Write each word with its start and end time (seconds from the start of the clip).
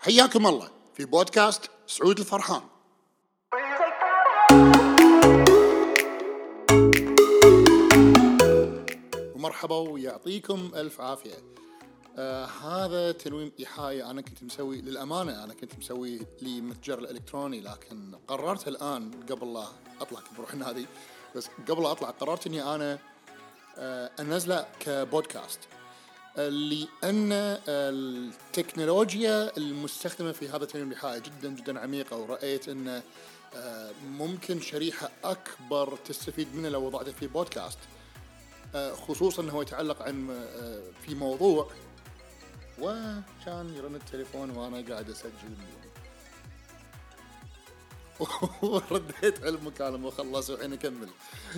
حياكم 0.00 0.46
الله 0.46 0.70
في 0.94 1.04
بودكاست 1.04 1.70
سعود 1.86 2.18
الفرحان. 2.18 2.62
ومرحبا 9.34 9.76
ويعطيكم 9.76 10.70
ألف 10.74 11.00
عافية. 11.00 11.34
آه 12.18 12.44
هذا 12.46 13.12
تنويم 13.12 13.52
إيحائي 13.60 14.04
أنا 14.04 14.20
كنت 14.22 14.42
مسوي 14.42 14.80
للأمانة 14.80 15.44
أنا 15.44 15.54
كنت 15.54 15.78
مسوي 15.78 16.26
لي 16.42 16.60
متجر 16.60 16.98
الالكتروني 16.98 17.60
لكن 17.60 18.14
قررت 18.28 18.68
الآن 18.68 19.10
قبل 19.30 19.54
لا 19.54 19.64
أطلع 20.00 20.20
بروح 20.36 20.52
النادي؟ 20.52 20.86
بس 21.36 21.48
قبل 21.68 21.82
لا 21.82 21.92
أطلع 21.92 22.10
قررت 22.10 22.46
إني 22.46 22.74
أنا 22.74 22.98
آه 23.78 24.10
أنزله 24.20 24.66
كبودكاست. 24.80 25.58
لأن 26.36 27.32
التكنولوجيا 27.68 29.56
المستخدمة 29.56 30.32
في 30.32 30.48
هذا 30.48 30.64
التنويم 30.64 30.88
الايحائي 30.88 31.20
جدا 31.20 31.48
جدا 31.48 31.80
عميقة 31.80 32.16
ورأيت 32.16 32.68
أن 32.68 33.02
آه، 33.56 33.90
ممكن 34.10 34.60
شريحة 34.60 35.10
أكبر 35.24 35.96
تستفيد 35.96 36.54
منه 36.54 36.68
لو 36.68 36.86
وضعته 36.86 37.12
في 37.12 37.26
بودكاست. 37.26 37.78
آه، 38.74 38.92
خصوصا 38.92 39.50
هو 39.50 39.62
يتعلق 39.62 40.02
عن 40.02 40.30
آه، 40.30 40.82
في 41.06 41.14
موضوع 41.14 41.70
وكان 42.80 43.74
يرن 43.76 43.94
التليفون 43.94 44.50
وأنا 44.50 44.88
قاعد 44.88 45.10
أسجل. 45.10 45.30
ورديت 48.62 49.40
على 49.40 49.48
المكالمة 49.48 50.06
وخلص 50.06 50.50
وحين 50.50 50.72
أكمل. 50.72 51.08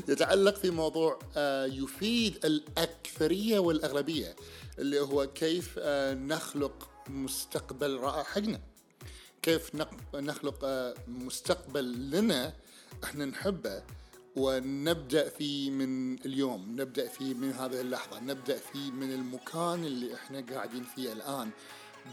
يتعلق 0.08 0.54
في 0.54 0.70
موضوع 0.70 1.18
يفيد 1.66 2.44
الأكثرية 2.44 3.58
والأغلبية 3.58 4.36
اللي 4.78 5.00
هو 5.00 5.26
كيف 5.26 5.78
نخلق 6.14 6.90
مستقبل 7.08 7.96
رائع 7.96 8.22
حقنا. 8.22 8.60
كيف 9.42 9.70
نخلق 10.14 10.64
مستقبل 11.08 12.10
لنا 12.10 12.52
إحنا 13.04 13.24
نحبه 13.24 13.82
ونبدأ 14.36 15.28
فيه 15.28 15.70
من 15.70 16.14
اليوم 16.26 16.80
نبدأ 16.80 17.08
فيه 17.08 17.34
من 17.34 17.52
هذه 17.52 17.80
اللحظة 17.80 18.20
نبدأ 18.20 18.56
فيه 18.56 18.90
من 18.90 19.12
المكان 19.12 19.84
اللي 19.84 20.14
إحنا 20.14 20.44
قاعدين 20.50 20.84
فيه 20.84 21.12
الآن. 21.12 21.50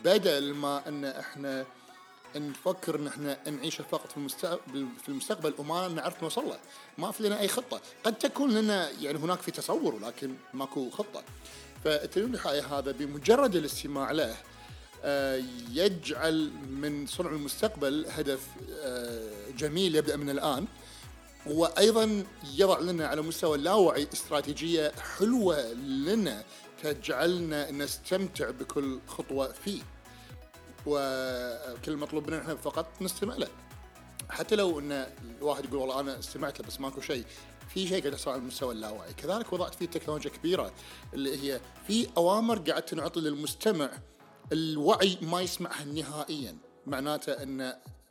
بدل 0.05 0.53
ما 0.53 0.87
إن 0.87 1.05
إحنا 1.05 1.65
نفكر 2.35 2.95
إن 2.95 3.07
إحنا 3.07 3.49
نعيش 3.49 3.81
فقط 3.81 4.11
في 4.11 4.17
المستقبل 4.17 4.87
في 5.03 5.09
المستقبل 5.09 5.53
وما 5.57 5.87
نعرف 5.87 6.23
نوصل 6.23 6.45
له. 6.45 6.59
ما 6.97 7.11
في 7.11 7.23
لنا 7.23 7.39
أي 7.39 7.47
خطة. 7.47 7.81
قد 8.03 8.17
تكون 8.17 8.51
لنا 8.51 8.89
يعني 8.89 9.17
هناك 9.17 9.41
في 9.41 9.51
تصور 9.51 9.95
ولكن 9.95 10.35
ماكو 10.53 10.89
خطة. 10.89 11.23
فالتنويم 11.83 12.33
الحائي 12.33 12.61
هذا 12.61 12.91
بمجرد 12.91 13.55
الاستماع 13.55 14.11
له 14.11 14.35
آه، 15.03 15.43
يجعل 15.71 16.51
من 16.69 17.07
صنع 17.07 17.29
المستقبل 17.29 18.05
هدف 18.09 18.39
آه، 18.79 19.49
جميل 19.57 19.95
يبدأ 19.95 20.15
من 20.15 20.29
الآن. 20.29 20.65
وأيضا 21.45 22.23
يضع 22.55 22.79
لنا 22.79 23.07
على 23.07 23.21
مستوى 23.21 23.57
اللاوعي 23.57 24.07
استراتيجية 24.13 24.91
حلوة 25.17 25.73
لنا 25.73 26.43
تجعلنا 26.83 27.71
نستمتع 27.71 28.49
بكل 28.49 28.99
خطوة 29.07 29.51
فيه. 29.51 29.81
وكل 30.87 31.91
المطلوب 31.91 32.27
منا 32.27 32.41
إحنا 32.41 32.55
فقط 32.55 32.87
نستمع 33.01 33.35
له. 33.35 33.47
حتى 34.29 34.55
لو 34.55 34.79
إن 34.79 35.07
الواحد 35.39 35.65
يقول 35.65 35.77
والله 35.77 35.99
أنا 35.99 36.19
استمعت 36.19 36.59
له 36.59 36.67
بس 36.67 36.79
ماكو 36.79 37.01
شيء 37.01 37.25
في 37.69 37.87
شيء 37.87 37.99
قاعد 38.01 38.13
يحصل 38.13 38.31
على 38.31 38.39
المستوى 38.39 38.73
اللاواعي. 38.73 39.13
كذلك 39.13 39.53
وضعت 39.53 39.75
فيه 39.75 39.85
تكنولوجيا 39.85 40.31
كبيرة 40.31 40.71
اللي 41.13 41.43
هي 41.43 41.59
في 41.87 42.07
أوامر 42.17 42.59
قاعد 42.59 42.81
تنعطي 42.81 43.19
للمستمع 43.19 43.89
الوعي 44.51 45.17
ما 45.21 45.41
يسمعها 45.41 45.85
نهائيا. 45.85 46.57
معناته 46.87 47.43
إن 47.43 47.61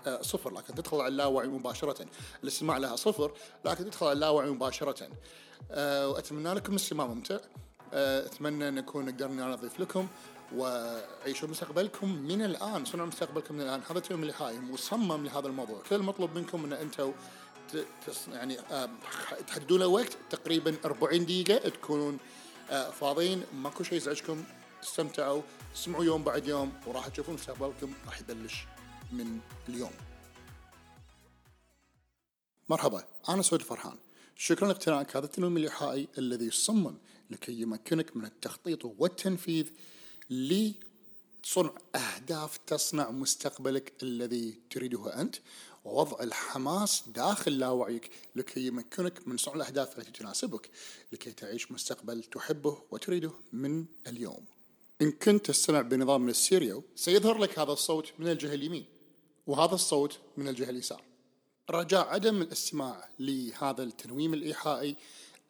آه، 0.06 0.22
صفر 0.22 0.50
لكن 0.50 0.74
تدخل 0.74 0.96
على 0.96 1.08
اللاوعي 1.08 1.48
مباشرة. 1.48 2.06
الاستماع 2.42 2.78
لها 2.78 2.96
صفر 2.96 3.32
لكن 3.64 3.84
تدخل 3.84 4.06
على 4.06 4.12
اللاوعي 4.12 4.50
مباشرة. 4.50 5.08
آه، 5.70 6.08
وأتمنى 6.08 6.54
لكم 6.54 6.74
استماع 6.74 7.06
ممتع. 7.06 7.38
آه، 7.92 8.26
أتمنى 8.26 8.68
أن 8.68 8.74
نكون 8.74 9.06
قدرنا 9.08 9.46
نضيف 9.46 9.80
لكم. 9.80 10.08
وعيشوا 10.54 11.48
مستقبلكم 11.48 12.12
من 12.14 12.42
الآن 12.42 12.84
صنعوا 12.84 13.08
مستقبلكم 13.08 13.54
من 13.54 13.60
الآن؟ 13.60 13.80
هذا 13.90 13.98
التيم 13.98 14.22
اللي 14.22 14.60
مصمم 14.60 15.24
لهذا 15.24 15.46
الموضوع. 15.46 15.82
كل 15.90 15.96
المطلوب 15.96 16.34
منكم 16.34 16.64
أن 16.64 16.72
أنتم 16.72 17.12
يعني 18.32 18.56
تحددوا 19.46 19.78
له 19.78 19.86
وقت 19.86 20.18
تقريبا 20.30 20.76
40 20.84 21.26
دقيقة 21.26 21.68
تكونون 21.68 22.18
فاضيين. 22.68 23.42
ماكو 23.54 23.84
شيء 23.84 23.98
يزعجكم 23.98 24.44
استمتعوا 24.82 25.42
اسمعوا 25.74 26.04
يوم 26.04 26.24
بعد 26.24 26.48
يوم 26.48 26.72
وراح 26.86 27.08
تشوفون 27.08 27.34
مستقبلكم 27.34 27.92
راح 28.06 28.20
يبلش 28.20 28.64
من 29.12 29.38
اليوم. 29.68 29.92
مرحبا 32.68 33.04
أنا 33.28 33.42
سعود 33.42 33.62
فرحان 33.62 33.96
شكرا 34.36 34.68
لاقتنائك 34.68 35.16
هذا 35.16 35.24
التنويم 35.24 35.56
الإيحائي 35.56 36.08
الذي 36.18 36.50
صمم 36.50 36.94
لكي 37.30 37.60
يمكنك 37.60 38.16
من 38.16 38.24
التخطيط 38.24 38.84
والتنفيذ 38.84 39.70
لصنع 40.30 41.72
أهداف 41.94 42.56
تصنع 42.66 43.10
مستقبلك 43.10 43.92
الذي 44.02 44.60
تريده 44.70 45.20
أنت. 45.20 45.36
ووضع 45.84 46.22
الحماس 46.22 47.02
داخل 47.14 47.58
لاوعيك 47.58 48.10
لكي 48.36 48.66
يمكنك 48.66 49.28
من 49.28 49.36
صنع 49.36 49.54
الأهداف 49.54 49.98
التي 49.98 50.12
تناسبك 50.12 50.70
لكي 51.12 51.32
تعيش 51.32 51.72
مستقبل 51.72 52.22
تحبه 52.22 52.78
وتريده 52.90 53.30
من 53.52 53.84
اليوم. 54.06 54.44
إن 55.02 55.12
كنت 55.12 55.46
تستمع 55.46 55.80
بنظام 55.80 56.20
من 56.20 56.28
السيريو 56.28 56.84
سيظهر 56.96 57.38
لك 57.38 57.58
هذا 57.58 57.72
الصوت 57.72 58.12
من 58.18 58.28
الجهة 58.28 58.54
اليمين 58.54 58.84
وهذا 59.46 59.74
الصوت 59.74 60.18
من 60.36 60.48
الجهة 60.48 60.70
اليسار. 60.70 61.02
رجاء 61.70 62.06
عدم 62.06 62.42
الاستماع 62.42 63.08
لهذا 63.18 63.82
التنويم 63.82 64.34
الإيحائي 64.34 64.96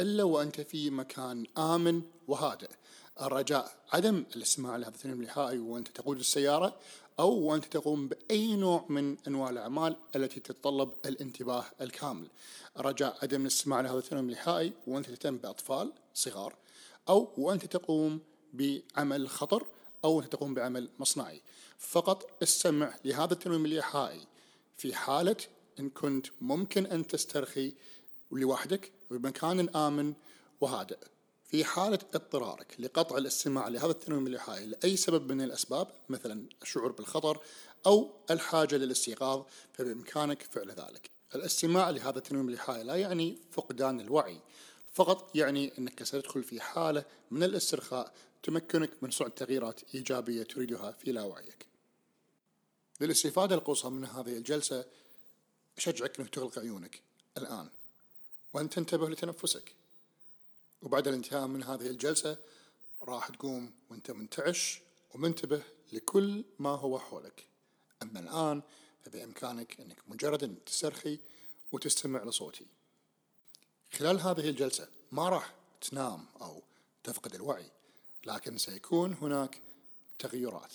إلا 0.01 0.23
وأنت 0.23 0.61
في 0.61 0.91
مكان 0.91 1.47
آمن 1.59 2.03
وهادئ. 2.29 2.71
الرجاء. 3.21 3.73
عدم 3.93 4.25
الاستماع 4.37 4.77
لهذا 4.77 4.95
التنويم 4.95 5.21
الإيحائي 5.21 5.59
وأنت 5.59 5.89
تقود 5.89 6.19
السيارة 6.19 6.77
أو 7.19 7.33
وأنت 7.33 7.65
تقوم 7.65 8.09
بأي 8.09 8.57
نوع 8.57 8.85
من 8.89 9.17
أنواع 9.29 9.51
الأعمال 9.51 9.97
التي 10.17 10.41
تتطلب 10.41 10.93
الانتباه 11.07 11.65
الكامل. 11.81 12.29
الرجاء 12.79 13.19
عدم 13.23 13.41
الاستماع 13.41 13.81
لهذا 13.81 13.99
التنويم 13.99 14.29
الإيحائي 14.29 14.73
وأنت 14.87 15.07
تهتم 15.07 15.37
بأطفال 15.37 15.93
صغار 16.15 16.55
أو 17.09 17.33
وأنت 17.39 17.65
تقوم 17.65 18.21
بعمل 18.53 19.29
خطر 19.29 19.67
أو 20.05 20.21
أنت 20.21 20.33
تقوم 20.33 20.55
بعمل 20.55 20.89
مصنعي. 20.99 21.43
فقط 21.79 22.43
استمع 22.43 22.95
لهذا 23.05 23.33
التنويم 23.33 23.67
الإيحائي 23.67 24.27
في 24.77 24.95
حالة 24.95 25.37
إن 25.81 25.91
كنت 25.91 26.27
ممكن 26.41 26.87
أن 26.87 27.07
تسترخي 27.07 27.73
لوحدك 28.33 28.93
بمكان 29.11 29.69
آمن 29.69 30.15
وهادئ. 30.61 30.99
في 31.49 31.65
حالة 31.65 31.99
اضطرارك 32.15 32.77
لقطع 32.79 33.19
الاستماع 33.19 33.69
لهذا 33.69 33.91
التنويم 33.91 34.27
الإيحائي 34.27 34.67
لأي 34.67 34.97
سبب 34.97 35.33
من 35.33 35.41
الأسباب 35.41 35.89
مثلا 36.09 36.47
الشعور 36.63 36.93
بالخطر 36.93 37.41
أو 37.87 38.11
الحاجة 38.31 38.77
للاستيقاظ 38.77 39.43
فبإمكانك 39.73 40.43
فعل 40.43 40.71
ذلك. 40.71 41.11
الاستماع 41.35 41.91
لهذا 41.91 42.19
التنويم 42.19 42.49
الإيحائي 42.49 42.85
لا 42.85 42.95
يعني 42.95 43.39
فقدان 43.51 44.01
الوعي 44.01 44.41
فقط 44.93 45.37
يعني 45.37 45.79
أنك 45.79 46.03
ستدخل 46.03 46.43
في 46.43 46.61
حالة 46.61 47.05
من 47.31 47.43
الاسترخاء 47.43 48.13
تمكنك 48.43 48.91
من 49.03 49.11
صنع 49.11 49.29
تغييرات 49.29 49.81
إيجابية 49.95 50.43
تريدها 50.43 50.93
في 50.93 51.13
لاوعيك 51.13 51.67
للاستفادة 53.01 53.55
القصوى 53.55 53.91
من 53.91 54.05
هذه 54.05 54.37
الجلسة 54.37 54.85
أشجعك 55.79 56.21
أنك 56.21 56.29
تغلق 56.29 56.59
عيونك 56.59 57.03
الآن 57.39 57.69
وأن 58.55 58.71
تنتبه 58.71 59.11
لتنفسك. 59.11 59.75
وبعد 60.83 61.09
الانتهاء 61.09 61.47
من 61.47 61.63
هذه 61.63 61.87
الجلسة 61.87 62.39
راح 63.03 63.29
تقوم 63.29 63.73
وانت 63.91 64.11
منتعش 64.11 64.81
ومنتبه 65.15 65.63
لكل 65.93 66.45
ما 66.59 66.71
هو 66.71 66.99
حولك. 66.99 67.47
أما 68.03 68.21
الآن 68.21 68.63
فبإمكانك 69.05 69.81
أنك 69.81 69.99
مجرد 70.09 70.45
أن 70.45 70.65
تسترخي 70.65 71.19
وتستمع 71.73 72.25
لصوتي. 72.25 72.67
خلال 73.93 74.21
هذه 74.21 74.49
الجلسة 74.49 74.89
ما 75.13 75.29
راح 75.29 75.55
تنام 75.81 76.27
أو 76.41 76.63
تفقد 77.05 77.35
الوعي 77.35 77.71
لكن 78.27 78.59
سيكون 78.59 79.15
هناك 79.15 79.63
تغيرات. 80.19 80.73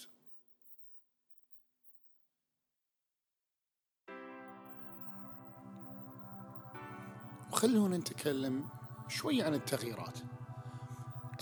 وخلونا 7.51 7.97
نتكلم 7.97 8.80
شوي 9.11 9.43
عن 9.43 9.53
التغييرات. 9.53 10.17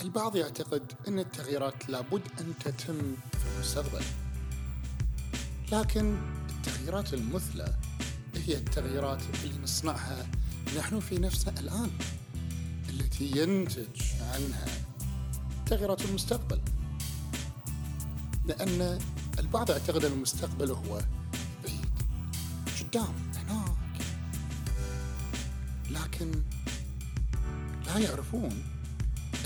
البعض 0.00 0.36
يعتقد 0.36 0.92
أن 1.08 1.18
التغييرات 1.18 1.88
لابد 1.88 2.22
أن 2.40 2.54
تتم 2.64 3.16
في 3.32 3.54
المستقبل. 3.54 4.04
لكن 5.72 6.16
التغييرات 6.50 7.14
المثلى 7.14 7.74
هي 8.34 8.56
التغييرات 8.56 9.22
اللي 9.44 9.58
نصنعها 9.58 10.26
نحن 10.78 11.00
في 11.00 11.18
نفسنا 11.18 11.60
الآن 11.60 11.90
التي 12.88 13.30
ينتج 13.36 14.02
عنها 14.20 14.66
تغييرات 15.66 16.04
المستقبل. 16.04 16.60
لأن 18.46 18.98
البعض 19.38 19.70
يعتقد 19.70 20.04
أن 20.04 20.12
المستقبل 20.12 20.70
هو 20.70 21.00
بعيد 21.64 21.90
قدام 22.80 23.14
هناك. 23.34 23.76
لكن 25.90 26.42
لا 27.90 27.98
يعرفون 27.98 28.62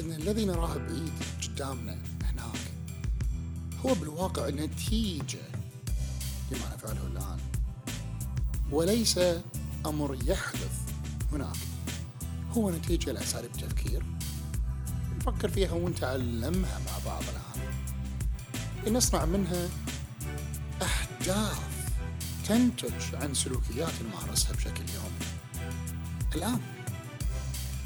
أن 0.01 0.13
الذي 0.13 0.45
نراه 0.45 0.77
بعيد 0.77 1.13
قدامنا 1.43 1.99
هناك 2.23 2.73
هو 3.87 3.95
بالواقع 3.95 4.49
نتيجة 4.49 5.49
لما 6.51 6.75
نفعله 6.75 7.07
الآن. 7.07 7.39
وليس 8.71 9.21
أمر 9.87 10.19
يحدث 10.25 10.79
هناك. 11.33 11.57
هو 12.53 12.71
نتيجة 12.71 13.13
لأساليب 13.13 13.51
التفكير. 13.51 14.03
نفكر 15.17 15.49
فيها 15.49 15.73
ونتعلمها 15.73 16.79
مع 16.79 16.99
بعض 17.07 17.23
الآن. 17.23 17.75
لنصنع 18.87 19.25
منها 19.25 19.69
أحداث 20.83 21.61
تنتج 22.49 23.15
عن 23.15 23.35
سلوكيات 23.35 23.93
نمارسها 24.03 24.53
بشكل 24.53 24.85
يومي. 24.95 25.27
الآن 26.35 26.74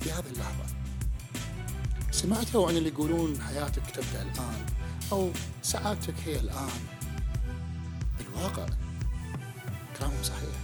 في 0.00 0.12
هذه 0.12 0.30
اللحظة. 0.32 0.64
سمعتوا 2.10 2.68
عن 2.68 2.76
اللي 2.76 2.88
يقولون 2.88 3.40
حياتك 3.40 3.90
تبدأ 3.90 4.22
الآن 4.22 4.66
أو 5.12 5.30
سعادتك 5.62 6.14
هي 6.26 6.40
الآن. 6.40 6.80
بالواقع 8.18 8.66
كلامهم 9.98 10.22
صحيح. 10.22 10.56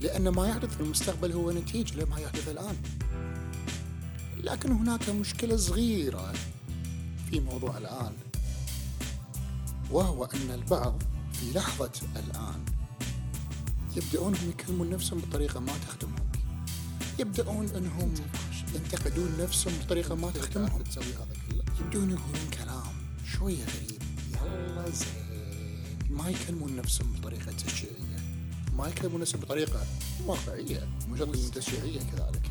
لأن 0.00 0.28
ما 0.28 0.48
يحدث 0.48 0.74
في 0.74 0.80
المستقبل 0.80 1.32
هو 1.32 1.52
نتيجة 1.52 1.94
لما 1.94 2.18
يحدث 2.18 2.48
الآن. 2.48 2.76
لكن 4.36 4.72
هناك 4.72 5.10
مشكلة 5.10 5.56
صغيرة 5.56 6.32
في 7.30 7.40
موضوع 7.40 7.78
الآن 7.78 8.12
وهو 9.90 10.24
أن 10.24 10.50
البعض 10.50 11.02
في 11.32 11.52
لحظة 11.58 11.92
الآن 12.16 12.64
يبدأون 13.96 14.34
هم 14.34 14.50
يكلمون 14.50 14.90
نفسهم 14.90 15.18
بطريقة 15.18 15.60
ما 15.60 15.72
تخدمهم. 15.88 16.23
يبدأون 17.18 17.68
أنهم 17.68 18.14
ينتقدون 18.74 19.36
نفسهم 19.40 19.74
بطريقة 19.84 20.14
ما 20.14 20.30
تخدمهم 20.30 20.82
تسوي 20.82 21.04
هذا 21.04 21.36
كله. 21.48 21.64
يبدون 21.80 22.10
يقولون 22.10 22.50
كلام 22.58 22.94
شوية 23.32 23.64
غريب. 23.64 24.02
يلا 24.32 24.90
زين. 24.90 25.24
ما 26.10 26.28
يكلمون 26.30 26.76
نفسهم 26.76 27.12
بطريقة 27.12 27.52
تشجيعية 27.52 28.18
ما 28.72 28.88
يكلمون 28.88 29.20
نفسهم 29.20 29.40
بطريقة 29.40 29.86
واقعية. 30.26 30.88
مجرد 31.08 31.50
تشجيعية 31.54 32.00
كذلك. 32.00 32.50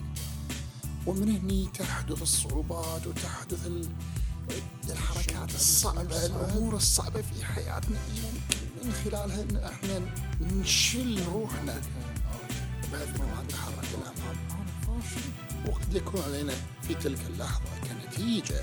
ومن 1.05 1.29
هني 1.29 1.69
تحدث 1.73 2.21
الصعوبات 2.21 3.07
وتحدث 3.07 3.67
الحركات 4.89 5.55
الصعبة 5.55 6.25
الأمور 6.25 6.75
الصعبة 6.75 7.21
في 7.21 7.45
حياتنا. 7.45 7.99
يمكن 8.15 8.85
من 8.85 8.93
خلالها 9.03 9.41
أن 9.41 9.55
إحنا 9.55 10.01
نشل 10.41 11.23
روحنا. 11.33 11.81
بحيث 12.93 13.19
ما 13.19 13.43
نتحرك 13.43 13.87
الأمام 13.93 14.52
وقد 15.67 15.93
يكون 15.93 16.21
علينا 16.21 16.53
في 16.81 16.93
تلك 16.93 17.19
اللحظة 17.29 17.69
كنتيجة 17.79 18.61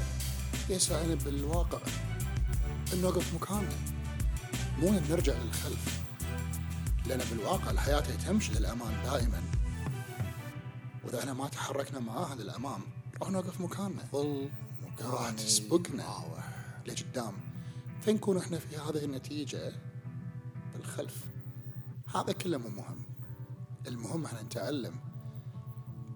يسعنا 0.69 1.14
بالواقع 1.14 1.79
أن 2.93 3.00
نوقف 3.00 3.35
مكاننا. 3.35 3.76
مو 4.79 4.93
نرجع 5.11 5.32
للخلف 5.32 6.00
لأن 7.06 7.20
بالواقع 7.31 7.70
الحياة 7.70 8.00
تمشي 8.00 8.52
للأمام 8.52 9.02
دائما. 9.05 9.43
وإذا 11.05 11.20
إحنا 11.20 11.32
ما 11.32 11.49
تحركنا 11.49 12.00
معاها 12.00 12.35
للأمام 12.35 12.81
راح 13.23 13.31
نوقف 13.31 13.61
مكاننا. 13.61 14.05
ظل 14.12 14.50
راح 15.00 15.31
تسبقنا 15.31 16.25
لقدام. 16.87 17.32
فنكون 18.00 18.37
إحنا 18.38 18.58
في 18.58 18.76
هذه 18.76 19.05
النتيجة؟ 19.05 19.73
بالخلف. 20.75 21.25
هذا 22.14 22.32
كله 22.32 22.58
مو 22.58 22.69
مهم. 22.69 23.05
المهم 23.87 24.25
إحنا 24.25 24.43
نتعلم 24.43 24.94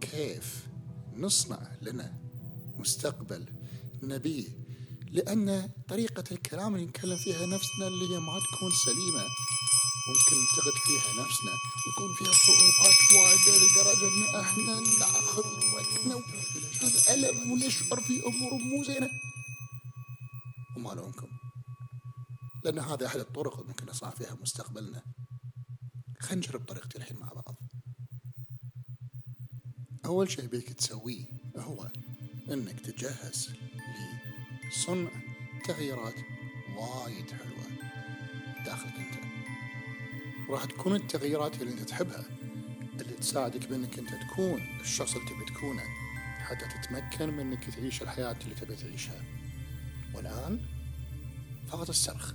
كيف 0.01 0.67
نصنع 1.19 1.73
لنا 1.83 2.15
مستقبل 2.79 3.47
نبيه 4.03 4.49
لأن 5.11 5.71
طريقة 5.89 6.25
الكلام 6.33 6.75
اللي 6.75 6.87
نتكلم 6.87 7.17
فيها 7.17 7.47
نفسنا 7.47 7.87
اللي 7.87 8.15
هي 8.15 8.19
ما 8.19 8.41
تكون 8.41 8.71
سليمة. 8.71 9.25
ممكن 10.09 10.37
ننتقد 10.37 10.73
فيها 10.87 11.25
نفسنا 11.25 11.53
ويكون 11.87 12.15
فيها 12.19 12.33
صعوبات 12.33 12.99
وايد 13.15 13.63
لدرجة 13.63 14.09
إن 14.09 14.41
إحنا 14.41 14.81
نأخذ 14.81 15.45
وقتنا 15.75 16.15
والألم 16.83 17.51
ونشعر 17.53 18.01
في 18.01 18.27
أمور 18.27 18.53
مو 18.55 18.85
زينة. 18.85 19.11
وما 20.77 20.91
لونكم 20.91 21.29
لأن 22.65 22.79
هذه 22.79 23.07
أحد 23.07 23.21
الطرق 23.21 23.55
اللي 23.55 23.69
ممكن 23.69 23.87
نصنع 23.87 24.11
فيها 24.11 24.35
مستقبلنا. 24.43 25.03
خلينا 26.21 26.47
نجرب 26.47 26.65
طريقتي 26.65 26.99
الحين 26.99 27.17
مع 27.17 27.29
بعض. 27.29 27.57
أول 30.05 30.31
شيء 30.31 30.47
بيك 30.47 30.73
تسويه 30.73 31.25
هو 31.57 31.91
إنك 32.51 32.81
تجهز 32.81 33.51
لصنع 34.69 35.11
تغييرات 35.65 36.15
وايد 36.77 37.31
حلوة 37.31 37.65
داخلك 38.65 38.95
أنت. 38.97 39.25
وراح 40.49 40.65
تكون 40.65 40.97
التغييرات 40.97 41.63
اللي 41.63 41.73
أنت 41.73 41.81
تحبها 41.81 42.25
اللي 43.01 43.15
تساعدك 43.15 43.69
بأنك 43.69 43.99
أنت 43.99 44.11
تكون 44.15 44.63
الشخص 44.81 45.17
اللي 45.17 45.29
تبي 45.31 45.45
تكونه 45.45 45.83
حتى 46.39 46.69
تتمكن 46.69 47.31
من 47.31 47.41
أنك 47.41 47.65
تعيش 47.65 48.03
الحياة 48.03 48.37
اللي 48.45 48.55
تبي 48.55 48.77
تعيشها. 48.77 49.25
والآن 50.15 50.61
فقط 51.69 51.89
الصرخ 51.89 52.35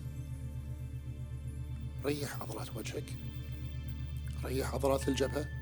ريح 2.06 2.42
عضلات 2.42 2.76
وجهك 2.76 3.14
ريح 4.44 4.74
عضلات 4.74 5.08
الجبهة. 5.08 5.59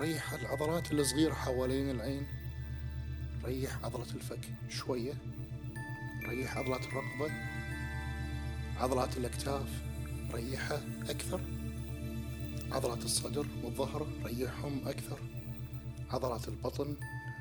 ريح 0.00 0.32
العضلات 0.32 0.92
الصغيرة 0.92 1.34
حوالين 1.34 1.90
العين. 1.90 2.26
ريح 3.44 3.84
عضلة 3.84 4.14
الفك 4.14 4.48
شوية. 4.68 5.12
ريح 6.28 6.56
عضلات 6.56 6.84
الرقبة 6.84 7.32
عضلات 8.76 9.16
الأكتاف 9.16 9.82
ريحها 10.34 10.82
أكثر. 11.08 11.40
عضلات 12.72 13.04
الصدر 13.04 13.46
والظهر 13.64 14.06
ريحهم 14.24 14.88
أكثر. 14.88 15.18
عضلات 16.10 16.48
البطن 16.48 16.96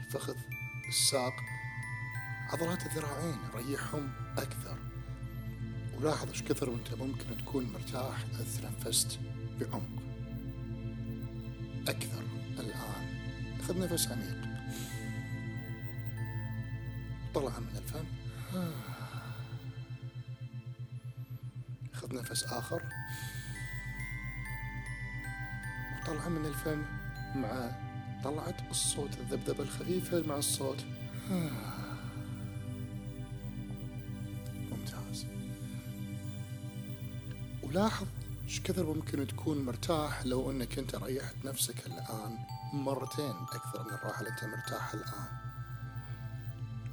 الفخذ 0.06 0.36
الساق. 0.88 1.34
عضلات 2.50 2.86
الذراعين 2.86 3.38
ريحهم 3.56 4.12
أكثر. 4.38 4.78
ولاحظ 5.98 6.30
إيش 6.30 6.44
كثر 6.44 6.70
وأنت 6.70 6.94
ممكن 6.94 7.38
تكون 7.38 7.74
مرتاح 7.74 8.26
إذا 8.40 8.70
تنفست 8.70 9.20
بعمق. 9.60 10.04
أكثر. 11.88 12.29
خذ 13.70 13.80
نفس 13.80 14.08
عميق. 14.08 14.42
طلع 17.34 17.60
من 17.60 17.78
الفم. 17.78 18.06
خذ 21.94 22.16
نفس 22.16 22.44
آخر. 22.44 22.84
وطلع 26.02 26.30
من 26.30 26.46
الفم 26.46 26.82
مع 27.36 27.72
طلعت 28.24 28.70
الصوت 28.72 29.18
الذبذبة 29.20 29.64
الخفيفة 29.64 30.28
مع 30.28 30.38
الصوت. 30.38 30.86
ممتاز. 34.72 35.26
ولاحظ 37.64 38.08
إيش 38.44 38.62
كثر 38.62 38.94
ممكن 38.94 39.28
تكون 39.28 39.66
مرتاح 39.66 40.26
لو 40.26 40.52
إنك 40.52 40.80
أنت 40.80 40.96
ريحت 40.96 41.36
نفسك 41.46 41.88
الآن. 41.88 42.38
مرتين 42.74 43.32
أكثر 43.32 43.84
من 43.84 43.94
الراحة 43.94 44.20
اللي 44.20 44.30
انت 44.32 44.44
مرتاح 44.44 44.94
الآن. 44.94 45.28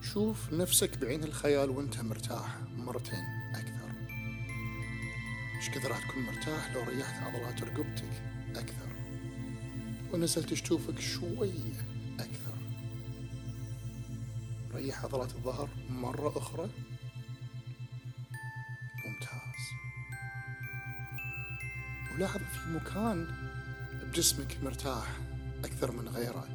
شوف 0.03 0.53
نفسك 0.53 0.99
بعين 0.99 1.25
الخيال 1.25 1.71
وأنت 1.71 2.01
مرتاح 2.01 2.57
مرتين 2.77 3.25
أكثر. 3.55 3.91
إيش 5.57 5.71
كثر 5.71 5.89
راح 5.89 6.09
تكون 6.09 6.23
مرتاح 6.23 6.73
لو 6.75 6.83
ريحت 6.83 7.23
عضلات 7.23 7.63
رقبتك 7.63 8.23
أكثر؟ 8.57 8.89
ونزلت 10.13 10.55
شتوفك 10.55 10.99
شوية 10.99 11.81
أكثر. 12.21 12.55
ريح 14.75 15.05
عضلات 15.05 15.35
الظهر 15.35 15.69
مرة 15.91 16.39
أخرى؟ 16.39 16.71
ولاحظ 22.17 22.41
في 22.41 22.71
مكان 22.71 23.27
بجسمك 24.03 24.59
مرتاح. 24.63 25.26
أكثر 25.67 25.93
من 25.93 26.09
غيره. 26.09 26.49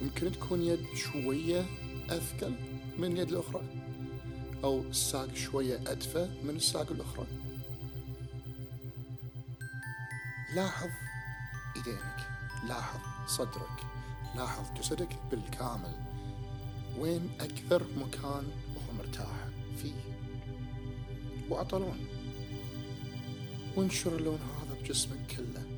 يمكن 0.00 0.32
تكون 0.32 0.62
يد 0.62 0.86
شوية 0.94 1.66
أثقل 2.10 2.54
من 2.98 3.12
اليد 3.12 3.28
الأخرى 3.28 3.62
أو 4.64 4.80
الساق 4.80 5.34
شوية 5.34 5.76
أدفى 5.86 6.28
من 6.44 6.56
الساق 6.56 6.90
الأخرى. 6.90 7.26
لاحظ 10.54 10.88
إيدينك 11.76 12.16
لاحظ 12.68 13.00
صدرك 13.26 13.78
لاحظ 14.36 14.78
جسدك 14.78 15.18
بالكامل. 15.30 15.94
وين 16.98 17.30
أكثر 17.40 17.82
مكان 17.96 18.44
وهو 18.76 18.92
مرتاح 18.98 19.48
فيه؟ 19.76 19.94
وأعطى 21.50 21.78
لون 21.78 22.06
وانشر 23.76 24.16
اللون 24.16 24.38
هذا 24.38 24.80
بجسمك 24.80 25.18
كله. 25.36 25.75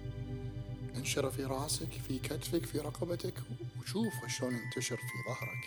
انشره 0.98 1.30
في 1.30 1.44
راسك 1.44 1.90
في 2.08 2.18
كتفك 2.18 2.66
في 2.66 2.78
رقبتك. 2.78 3.34
وشوف 3.80 4.26
شلون 4.26 4.54
ينتشر 4.54 4.96
في 4.96 5.16
ظهرك. 5.28 5.64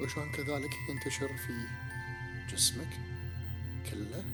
وشلون 0.00 0.32
كذلك 0.32 0.70
ينتشر 0.88 1.28
في 1.28 1.66
جسمك 2.52 2.98
كله 3.90 4.24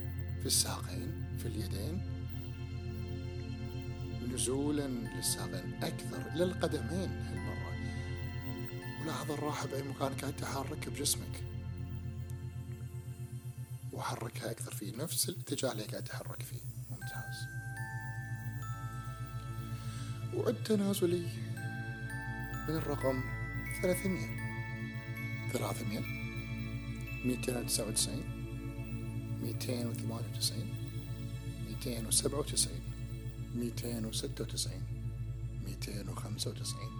في 0.40 0.46
الساقين 0.46 1.38
في 1.38 1.46
اليدين. 1.46 2.16
نزولا 4.34 4.88
للساقين 4.88 5.74
أكثر 5.82 6.30
للقدمين 6.34 7.10
هالمرة. 7.10 7.76
ولاحظ 9.02 9.30
الراحة 9.30 9.66
بأي 9.66 9.82
مكان 9.82 10.14
قاعد 10.14 10.36
تحرك 10.36 10.88
بجسمك. 10.88 11.42
وحركها 13.92 14.50
أكثر 14.50 14.74
في 14.74 14.90
نفس 14.90 15.28
الاتجاه 15.28 15.72
اللي 15.72 15.84
قاعد 15.84 16.04
تحرك 16.04 16.42
فيه. 16.42 16.65
وتسعين. 30.28 30.74
ميتين 31.68 32.06
وسبعة 32.06 32.38
وتسعين. 32.38 32.82
ميتين 33.54 34.06
وستة 34.06 34.44
وتسعين. 34.44 34.82
ميتين 35.66 36.08
وخمسة 36.08 36.50
وتسعين. 36.50 36.90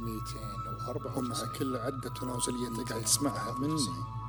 ميتين 0.00 0.74
وأربعة 0.74 1.18
ومع 1.18 1.44
كل 1.58 1.76
عدة 1.76 2.14
تنازلية 2.14 2.68
أنت 2.68 2.88
قاعد 2.88 3.04
تسمعها 3.04 3.58
مني. 3.58 4.23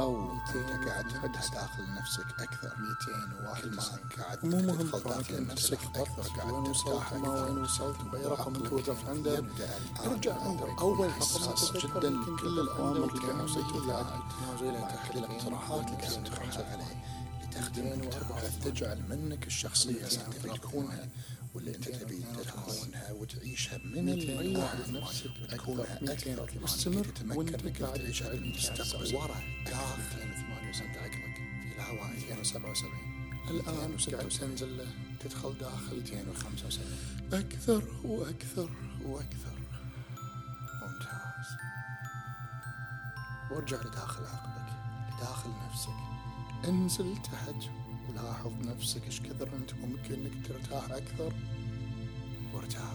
أو 0.00 0.32
أنت 0.32 0.56
قاعد 0.88 1.08
تعدها 1.08 1.26
داخل 1.50 1.94
نفسك 1.94 2.26
أكثر. 2.40 2.72
201 2.78 3.62
كل 3.62 3.76
ما 3.76 3.82
قاعد 4.24 4.44
مو 4.46 4.56
مهم 4.56 4.90
داخل 5.04 5.46
نفسك 5.46 5.78
أكثر 5.96 6.22
قاعد 6.36 6.52
وين 6.52 6.70
وصلت 6.70 7.12
ما 7.14 7.44
وين 7.44 7.58
وصلت 7.58 7.96
بأي 8.12 8.26
رقم 8.26 8.54
أنت 8.54 8.72
وقفت 8.72 9.08
عنده 9.08 9.38
ارجع 10.04 10.34
عنده 10.34 10.76
أول 10.78 11.10
رقم 11.20 11.76
جدا 11.76 12.24
كل 12.40 12.60
الأوامر 12.60 13.04
اللي 13.14 13.20
قاعد 13.26 13.40
أسويها 13.44 14.22
تحت 14.80 15.16
الاقتراحات 15.16 15.86
اللي 15.86 15.96
قاعد 15.96 16.24
تقترح 16.24 16.70
عليه. 16.72 17.02
لتخدمك 17.62 18.14
تجعل 18.64 19.02
منك 19.08 19.46
الشخصية 19.46 19.90
اللي 20.06 20.26
أنت 20.26 20.56
تكونها 20.56 21.08
واللي 21.54 21.76
أنت 21.76 21.88
تبي 21.88 22.24
تكونها 22.44 23.12
وتعيشها 23.12 23.78
من 23.78 24.08
الواحد 24.08 24.90
نفسك 24.90 25.30
تكونها 25.50 25.98
أكثر 26.02 26.48
استمر 26.64 27.06
وأنت 27.34 27.82
قاعد 27.82 27.98
تعيش 27.98 28.22
على 28.22 28.34
المستقبل 28.34 29.14
ورا 29.14 29.40
داخل 29.66 30.02
28 30.02 30.72
سنه 30.72 30.88
عقلك 30.88 31.36
في 31.36 31.74
الهواء 31.76 32.10
277 32.16 32.90
الآن 33.50 33.96
قاعد 34.12 34.28
تنزل 34.28 34.86
تدخل 35.20 35.58
داخل. 35.58 35.96
275 35.96 36.86
أكثر 37.32 37.82
وأكثر 38.04 38.70
وأكثر. 39.04 39.58
ممتاز. 40.82 41.48
وارجع 43.50 43.76
لداخل 43.76 44.24
عقلك 44.24 44.72
لداخل 45.16 45.50
نفسك. 45.50 46.11
انزل 46.68 47.16
تحت 47.16 47.70
ولاحظ 48.08 48.52
نفسك 48.68 49.04
إيش 49.04 49.20
كثر 49.20 49.56
انت 49.56 49.74
ممكن 49.74 50.14
انك 50.14 50.46
ترتاح 50.46 50.84
أكثر. 50.84 51.32
وارتاح. 52.54 52.94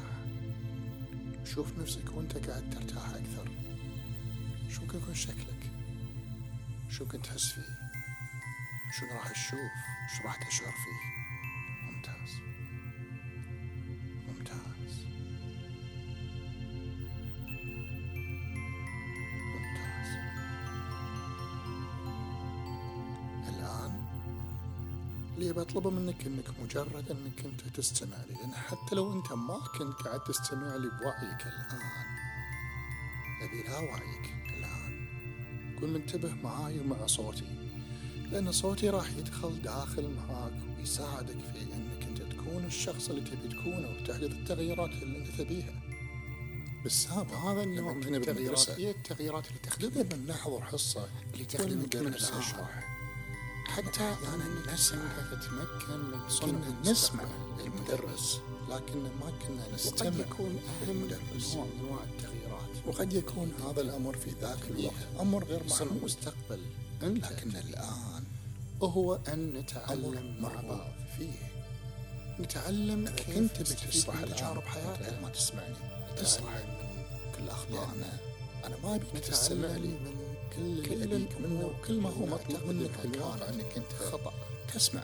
شوف 1.46 1.80
نفسك 1.80 2.14
وانت 2.14 2.38
قاعد 2.38 2.70
ترتاح 2.70 3.10
أكثر. 3.10 3.52
شو 4.70 4.82
ممكن 4.82 4.98
يكون 4.98 5.16
شكلك؟ 5.16 5.72
شو 6.90 7.04
ممكن 7.04 7.22
تحس 7.22 7.52
فيه؟ 7.52 7.78
شنو 9.00 9.10
راح 9.14 9.32
تشوف؟ 9.32 9.72
شو 10.18 10.24
راح 10.24 10.36
تشعر 10.36 10.72
فيه؟ 10.72 11.17
بطلبه 25.78 25.90
منك 25.90 26.26
أنك 26.26 26.60
مجرد 26.64 27.12
أنك 27.12 27.46
أنت 27.46 27.62
تستمع 27.76 28.18
لي 28.30 28.34
لأن 28.34 28.54
حتى 28.54 28.96
لو 28.96 29.14
أنت 29.14 29.34
ما 29.34 29.60
كنت 29.78 29.94
قاعد 29.94 30.20
تستمع 30.24 30.76
لي 30.76 30.90
بوعيك 30.90 31.42
الآن 31.42 31.80
أبي 33.42 33.64
لا 33.64 33.78
وعيك 33.78 34.26
الآن. 34.58 35.08
كن 35.80 35.94
منتبه 35.94 36.34
معاي 36.44 36.80
ومع 36.80 37.06
صوتي 37.06 37.46
لأن 38.32 38.52
صوتي 38.52 38.90
راح 38.90 39.10
يدخل 39.18 39.62
داخل 39.62 40.10
معاك 40.16 40.54
ويساعدك 40.78 41.38
في 41.54 41.62
أنك 41.62 42.04
أنت 42.08 42.34
تكون 42.34 42.66
الشخص 42.66 43.10
اللي 43.10 43.22
تبي 43.22 43.48
تكونه 43.48 43.90
وتحدث 43.90 44.32
التغييرات 44.32 44.90
اللي 44.90 45.18
أنت 45.18 45.28
تبيها. 45.42 45.82
بالسابق 46.84 47.34
هذا 47.34 47.64
النوع 47.64 47.94
من 47.94 48.16
التغييرات 48.16 48.70
هي 48.70 48.92
التغييرات 48.92 49.48
اللي 49.48 49.60
تخدمك. 49.60 50.14
من 50.14 50.28
نحضر 50.28 50.62
حصة 50.62 51.08
اللي 51.34 51.46
تخدمك 51.46 51.96
من 51.96 52.08
الأشرح 52.08 52.97
حتى 53.68 54.14
أحيانا 54.14 54.46
الناس 54.46 54.90
تتمكن 55.32 56.00
من 56.00 56.20
كنا 56.42 56.92
نسمع 56.92 57.24
المدرس. 57.66 58.40
لكن 58.70 59.00
ما 59.04 59.32
كنا 59.48 59.76
نستمع 59.76 60.08
وقد 60.10 60.20
يكون 60.20 60.60
أهم 60.82 60.98
نوع 61.10 61.66
من 61.66 61.70
أنواع 61.80 62.04
التغييرات. 62.04 62.88
وقد 62.88 63.14
يكون 63.14 63.52
هذا 63.68 63.82
الأمر 63.82 64.18
في 64.18 64.32
ذاك 64.42 64.60
الوقت 64.70 64.94
أمر 65.20 65.44
غير 65.44 65.62
معلوم 65.70 66.00
مستقبل 66.04 66.62
لكن 67.02 67.50
الآن 67.56 68.24
هو 68.82 69.20
أن 69.28 69.54
نتعلم 69.54 70.38
مع 70.42 70.62
بعض 70.62 70.92
فيه. 71.18 71.48
نتعلم 72.40 73.10
كيف 73.10 73.36
كنت 73.36 73.62
بتشرح 73.62 74.22
تجارب 74.22 74.62
حياتك 74.64 75.20
ما 75.24 75.30
تسمعني 75.30 75.76
تسرح 76.18 76.44
من 76.56 77.04
كل 77.38 77.50
أخطائنا 77.50 78.18
أنا 78.66 78.78
ما 78.84 78.96
أبيك 78.96 79.24
تستمع 79.24 79.68
لي 79.68 79.88
من 79.88 80.27
كل 80.56 80.62
اللي 80.62 81.28
منه 81.40 81.66
وكل 81.66 82.02
ما 82.02 82.10
هو 82.10 82.26
مطلوب 82.26 82.64
منك 82.68 82.92
بالواقع 83.04 83.50
أنك 83.50 83.78
أنت 83.78 83.94
خطأ. 84.12 84.34
تسمع 84.74 85.04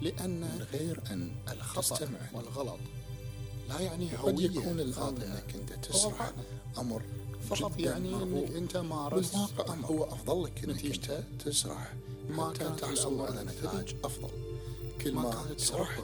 لأن 0.00 0.40
من 0.40 0.66
غير 0.72 1.00
أن 1.10 1.30
الخطأ 1.52 2.08
والغلط 2.32 2.78
لا 3.68 3.80
يعني 3.80 4.08
قد 4.08 4.40
يكون 4.40 4.80
الان 4.80 5.22
أنك 5.22 5.54
أنت 5.54 5.86
تسرح 5.86 6.32
أمر 6.78 7.02
فقط 7.50 7.78
يعني 7.78 8.14
أنك 8.14 8.50
أنت 8.56 8.76
مارست 8.76 9.36
بالواقع 9.68 9.84
هو 9.84 10.04
أفضل 10.04 10.44
لك 10.44 10.64
أنت 10.64 11.24
تسرح 11.44 11.94
ما 12.30 12.52
كان 12.52 12.76
تحصل 12.76 13.20
على 13.20 13.44
نتائج 13.44 13.94
أفضل. 14.04 14.30
كل 15.00 15.12
ما 15.14 15.44
سرحت 15.56 16.02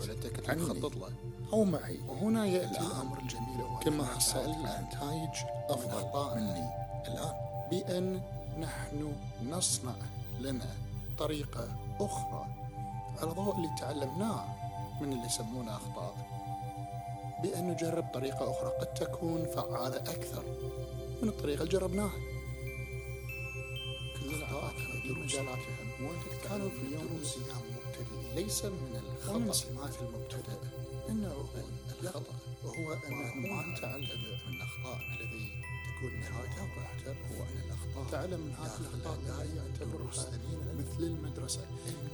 عني. 0.49 0.81
له. 0.81 1.11
أو 1.53 1.65
معي. 1.65 1.99
وهنا 2.09 2.47
يأتي 2.47 2.81
الأمر 2.81 3.19
الجميل 3.19 3.79
كل 3.85 3.91
ما 3.91 4.05
حصلت 4.07 4.49
نتائج 4.59 5.37
أفضل 5.69 6.37
مني. 6.37 6.71
الآن 7.09 7.35
بأن 7.71 8.23
نحن 8.59 9.13
نصنع 9.45 9.95
لنا 10.41 10.77
طريقة 11.19 11.69
أخرى. 12.01 12.47
على 13.19 13.31
ضوء 13.31 13.57
اللي 13.57 13.71
تعلمناه 13.81 14.45
من 15.01 15.13
اللي 15.13 15.27
يسمونه 15.27 15.77
أخطاء. 15.77 16.15
بأن 17.43 17.71
نجرب 17.71 18.05
طريقة 18.15 18.51
أخرى 18.51 18.71
قد 18.81 18.95
تكون 18.95 19.47
فعالة 19.47 19.97
أكثر 19.97 20.43
من 21.23 21.29
الطريقة 21.29 21.63
اللي 21.63 21.73
جربناها. 21.73 22.19
كل 24.21 24.35
الأخطاء 24.35 24.73
في 25.03 25.13
مجالاتهم 25.13 25.87
كانوا 26.45 26.69
في 26.69 26.95
يوم 26.95 27.21
صيام 27.25 27.63
مبتدئ 27.77 28.35
ليس 28.35 28.65
من 28.65 29.01
الخطأ. 29.17 29.39
من 29.39 29.53
سمات 29.53 29.95
المبتدئ. 30.03 30.59
إنه 31.09 31.29
هو 31.29 31.45
الخطأ. 32.03 32.35
وهو 32.65 32.93
أنه 32.93 33.35
ما 33.35 33.79
تعلم 33.81 34.21
من 34.49 34.55
الأخطاء 34.57 34.97
الذي 34.97 35.49
تكون 35.87 36.21
نهايته 36.21 36.63
هو 37.07 37.43
أن 37.43 37.76
تعلم 38.05 38.41
من 38.41 38.53
هذه 38.53 38.77
الأخطاء 38.81 39.19
لا 39.27 39.45
يعتبرها 39.45 40.31
مثل 40.79 41.01
المدرسة. 41.05 41.67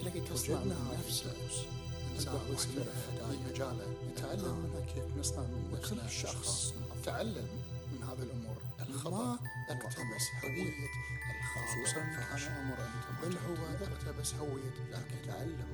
التي 0.03 0.21
تصنع 0.21 0.65
من 0.65 0.77
إنسان 1.07 1.35
محترف 2.17 2.67
في 3.31 3.37
مجاله 3.51 3.87
نتعلم 4.13 4.57
منها 4.59 4.81
كيف 4.95 5.05
نصنع 5.19 5.43
من 5.43 5.71
نفسنا 5.73 6.09
شخص 6.09 6.75
تعلم 7.05 7.49
من 7.93 8.03
هذه 8.03 8.23
الأمور. 8.23 8.57
الخطأ 8.89 9.39
أقتبس 9.71 10.27
هوية. 10.45 10.73
خصوصا 11.55 12.01
كان 12.01 12.53
أمر 12.53 12.79
أنت 12.81 13.07
بل 13.23 13.39
هو 13.39 13.67
أقتبس 13.67 14.35
هوية 14.35 14.71
لكن 14.91 15.27
تعلم. 15.27 15.67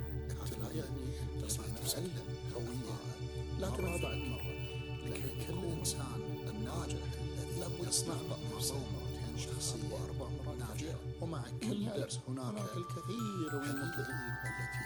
لا 0.63 0.71
يعني 0.73 1.43
تصنع 1.43 1.67
تعلم. 1.93 2.11
هوية 2.55 2.97
لكن 3.59 4.03
بعد 4.03 4.17
مرة. 4.17 4.69
لكي 5.07 5.47
كل 5.47 5.65
إنسان 5.79 6.21
الناجح 6.49 7.05
الذي 7.23 7.61
لابد 7.61 7.89
يصنع 7.89 8.15
مرة 8.15 8.61
شخصية 9.39 9.93
وأربع 9.93 10.29
مرات 10.29 10.59
ناجحة 10.59 10.99
ومع 11.21 11.43
كل 11.63 11.87
درس 11.97 12.19
هناك 12.29 12.55
الكثير 12.77 13.51
من 13.53 13.71
المبدعين 13.71 14.39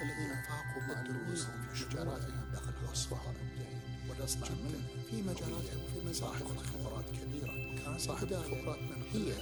الذين 0.02 0.42
فاقوا 0.42 0.82
مع 0.88 1.02
دروسهم 1.02 1.62
في 1.74 1.84
مجالاتهم 1.84 2.52
دخل 2.52 2.92
أصبحوا 2.92 3.30
مبدعين 3.32 3.80
والأصنع 4.10 4.48
منهم 4.48 4.84
في 5.10 5.22
مجالاتهم 5.22 5.80
وفي 5.84 6.08
مزاحم 6.08 6.44
خبرات 6.58 7.04
كبيرة. 7.04 7.76
كان 7.84 7.98
صاحب 7.98 8.34
خبرات 8.34 8.78
من 8.78 9.02
هي 9.12 9.34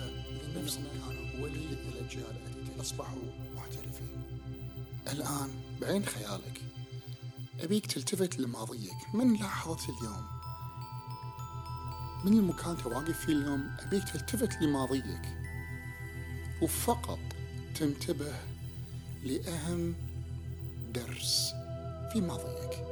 نفسنا 0.57 0.88
كانوا 0.88 1.45
ولي 1.45 1.73
الأجيال 1.73 2.37
التي 2.47 2.81
أصبحوا 2.81 3.19
محترفين. 3.55 4.23
الآن 5.12 5.50
بعين 5.81 6.05
خيالك. 6.07 6.62
أبيك 7.61 7.87
تلتفت 7.87 8.38
لماضيك. 8.38 9.14
من 9.14 9.35
لحظة 9.35 9.85
اليوم؟ 9.85 10.39
من 12.24 12.32
المكان 12.32 12.76
تواقف 12.76 13.20
فيه 13.26 13.32
اليوم؟ 13.32 13.70
أبيك 13.80 14.04
تلتفت 14.04 14.62
لماضيك. 14.62 15.22
وفقط 16.62 17.18
تنتبه 17.74 18.32
لأهم 19.24 19.94
درس 20.92 21.52
في 22.12 22.20
ماضيك. 22.20 22.84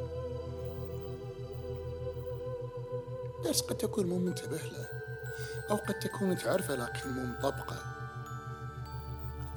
درس 3.44 3.61
قد 3.61 3.76
تكون 3.76 4.06
مو 4.06 4.18
منتبه 4.18 4.56
له 4.56 4.88
أو 5.70 5.76
قد 5.76 5.99
تكون 5.99 6.38
تعرفه 6.38 6.75
لكن 6.75 7.11
مو 7.11 7.25
مطبقه. 7.25 7.82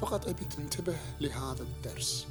فقط 0.01 0.27
أبيك 0.27 0.53
تنتبه 0.53 0.97
لهذا 1.21 1.63
الدرس. 1.63 2.27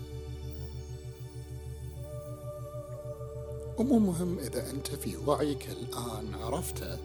ومو 3.79 3.99
مهم 3.99 4.39
إذا 4.39 4.71
أنت 4.71 4.89
في 4.89 5.17
وعيك 5.17 5.69
الآن 5.71 6.35
عرفته 6.35 6.99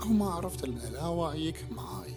أو 0.00 0.06
ما 0.06 0.30
عرفته 0.30 0.66
لأن 0.66 0.92
لا 0.92 1.06
وعيك 1.06 1.64
معاي. 1.70 2.14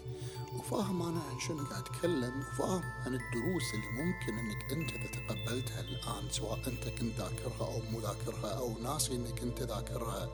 وفاهم 0.55 1.01
أنا 1.01 1.19
عن 1.19 1.39
شنو 1.39 1.65
قاعد 1.65 1.83
أتكلم 1.83 2.39
وفاهم 2.39 2.83
عن 3.05 3.13
الدروس 3.13 3.74
اللي 3.74 4.03
ممكن 4.03 4.39
أنك 4.39 4.71
أنت 4.71 4.91
إذا 4.91 5.07
تقبلتها 5.07 5.79
الآن 5.81 6.31
سواء 6.31 6.59
أنت 6.67 6.88
كنت 7.00 7.13
ذاكرها 7.17 7.67
أو 7.74 7.81
مو 7.91 8.00
ذاكرها 8.00 8.50
أو 8.57 8.79
ناسي 8.79 9.15
أنك 9.15 9.41
أنت 9.41 9.62
ذاكرها. 9.62 10.29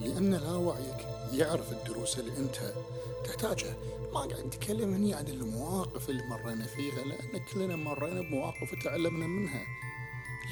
لأن 0.00 0.34
لا 0.34 0.52
وعيك 0.52 1.06
يعرف 1.32 1.72
الدروس 1.72 2.18
اللي 2.18 2.36
أنت 2.36 2.74
تحتاجها. 3.24 3.76
ما 4.14 4.20
قاعد 4.20 4.46
نتكلم 4.46 4.94
هني 4.94 5.14
عن 5.14 5.26
المواقف 5.26 6.10
اللي 6.10 6.22
مرينا 6.22 6.66
فيها 6.66 7.04
لأن 7.04 7.44
كلنا 7.52 7.76
مرينا 7.76 8.20
بمواقف 8.20 8.72
وتعلمنا 8.72 9.26
منها. 9.26 9.66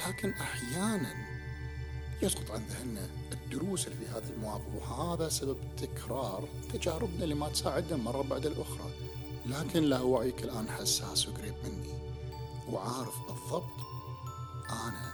لكن 0.09 0.31
أحيانا 0.31 1.15
يسقط 2.23 2.51
عن 2.51 2.63
ذهننا 2.69 3.11
الدروس 3.47 3.87
اللي 3.87 3.99
في 3.99 4.07
هذه 4.07 4.31
المواقف 4.37 4.75
وهذا 4.75 5.29
سبب 5.29 5.57
تكرار 5.77 6.49
تجاربنا 6.73 7.25
اللي 7.25 7.35
ما 7.35 7.49
تساعدنا 7.49 7.97
مرة 7.97 8.23
بعد 8.23 8.47
الأخرى. 8.47 8.91
لكن 9.47 9.83
لا 9.83 10.01
وعيك 10.01 10.45
الآن 10.45 10.69
حساس 10.69 11.29
وقريب 11.29 11.55
مني. 11.65 11.95
وعارف 12.69 13.15
بالضبط 13.29 13.81
أنا 14.71 15.13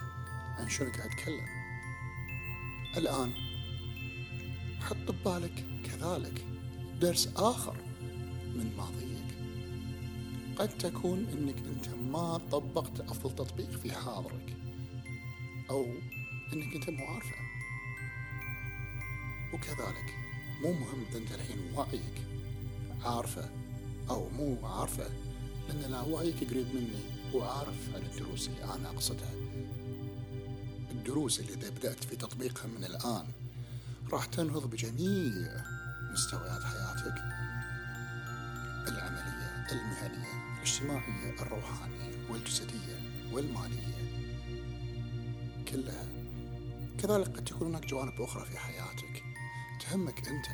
عن 0.59 0.69
شنو 0.69 0.91
قاعد 0.91 1.11
أتكلم. 1.11 1.47
الآن 2.97 3.33
حط 4.81 4.97
ببالك 4.97 5.65
كذلك 5.85 6.45
درس 7.01 7.29
آخر 7.37 7.77
من 8.55 8.77
ماضيك. 8.77 9.12
قد 10.59 10.79
تكون 10.79 11.27
إنك 11.33 11.57
أنت 11.57 11.89
ما 11.89 12.41
طبقت 12.51 13.01
أفضل 13.01 13.35
تطبيق 13.35 13.71
في 13.71 13.93
حاضرك 13.93 14.57
أو 15.71 15.87
إنك 16.53 16.75
أنت 16.75 16.91
مو 16.91 17.05
عارفه 17.05 17.42
وكذلك. 19.52 20.14
مو 20.62 20.73
مهم 20.73 21.04
أنت 21.14 21.32
الحين 21.32 21.73
وعيك. 21.75 22.23
عارفة 23.04 23.50
أو 24.11 24.28
مو 24.28 24.66
عارفة 24.66 25.11
لأن 25.68 25.90
لا 25.90 26.00
وعيك 26.00 26.50
قريب 26.50 26.66
مني. 26.75 27.02
وعارف 27.35 27.94
عن 27.94 28.02
الدروس 28.02 28.49
اللي 28.49 28.64
أنا 28.64 28.90
أقصدها. 28.90 29.32
الدروس 30.90 31.40
اللي 31.40 31.52
إذا 31.52 31.71
بدأت 31.71 32.04
في 32.04 32.16
تطبيقها 32.16 32.66
من 32.66 32.85
الآن 32.85 33.26
راح 34.12 34.25
تنهض 34.25 34.71
بجميع 34.71 35.64
مستويات 36.12 36.62
حياتك. 36.62 37.14
العملية 38.88 39.66
المهنية 39.73 40.56
الاجتماعية 40.56 41.42
الروحانية 41.42 42.12
والجسدية 42.30 42.97
والمالية. 43.32 43.92
كلها. 45.68 46.06
كذلك 46.99 47.37
قد 47.37 47.44
تكون 47.44 47.68
هناك 47.68 47.87
جوانب 47.87 48.23
أخرى 48.23 48.45
في 48.45 48.58
حياتك. 48.58 49.12
تهمك 49.93 50.28
أنت 50.28 50.47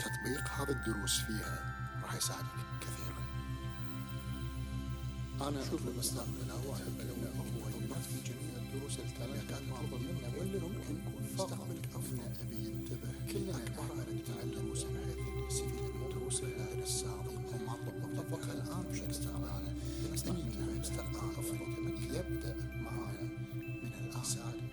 تطبيق 0.00 0.48
هذا 0.48 0.72
الدروس 0.72 1.20
فيها 1.20 1.74
راح 2.02 2.14
يساعدك 2.14 2.46
كثيرا 2.80 3.22
أنا 5.48 5.62
أشوف 5.62 5.88
المستقبل 5.88 6.50
هو 6.50 6.72
هو 6.72 7.68
يمر 7.68 7.98
في 7.98 8.22
جميع 8.26 8.56
الدروس 8.56 8.98
الثلاثة 8.98 9.58
المعروضة 9.58 9.98
منا 9.98 10.38
واللي 10.38 10.58
ممكن 10.58 10.96
يكون 10.96 11.28
مستقبلك 11.34 11.88
أفضل 11.94 12.20
أبي 12.42 12.70
ينتبه 12.70 13.32
كلنا 13.32 13.56
عبارة 13.56 14.06
عن 14.40 14.48
الدروس 14.48 14.82
بحيث 14.82 15.18
يستفيد 15.48 15.94
من 15.94 16.06
الدروس 16.06 16.42
السابقة 16.82 17.54
وما 17.54 18.22
طبقها 18.22 18.52
الآن 18.52 18.82
بشكل 18.92 19.10
استقبالي 19.10 19.74
نستخدمها 20.12 20.78
مستقبل 20.80 21.16
أفضل 21.16 21.94
يبدأ 22.04 22.56
معانا 22.82 23.22
من 23.82 23.92
الآن 24.00 24.65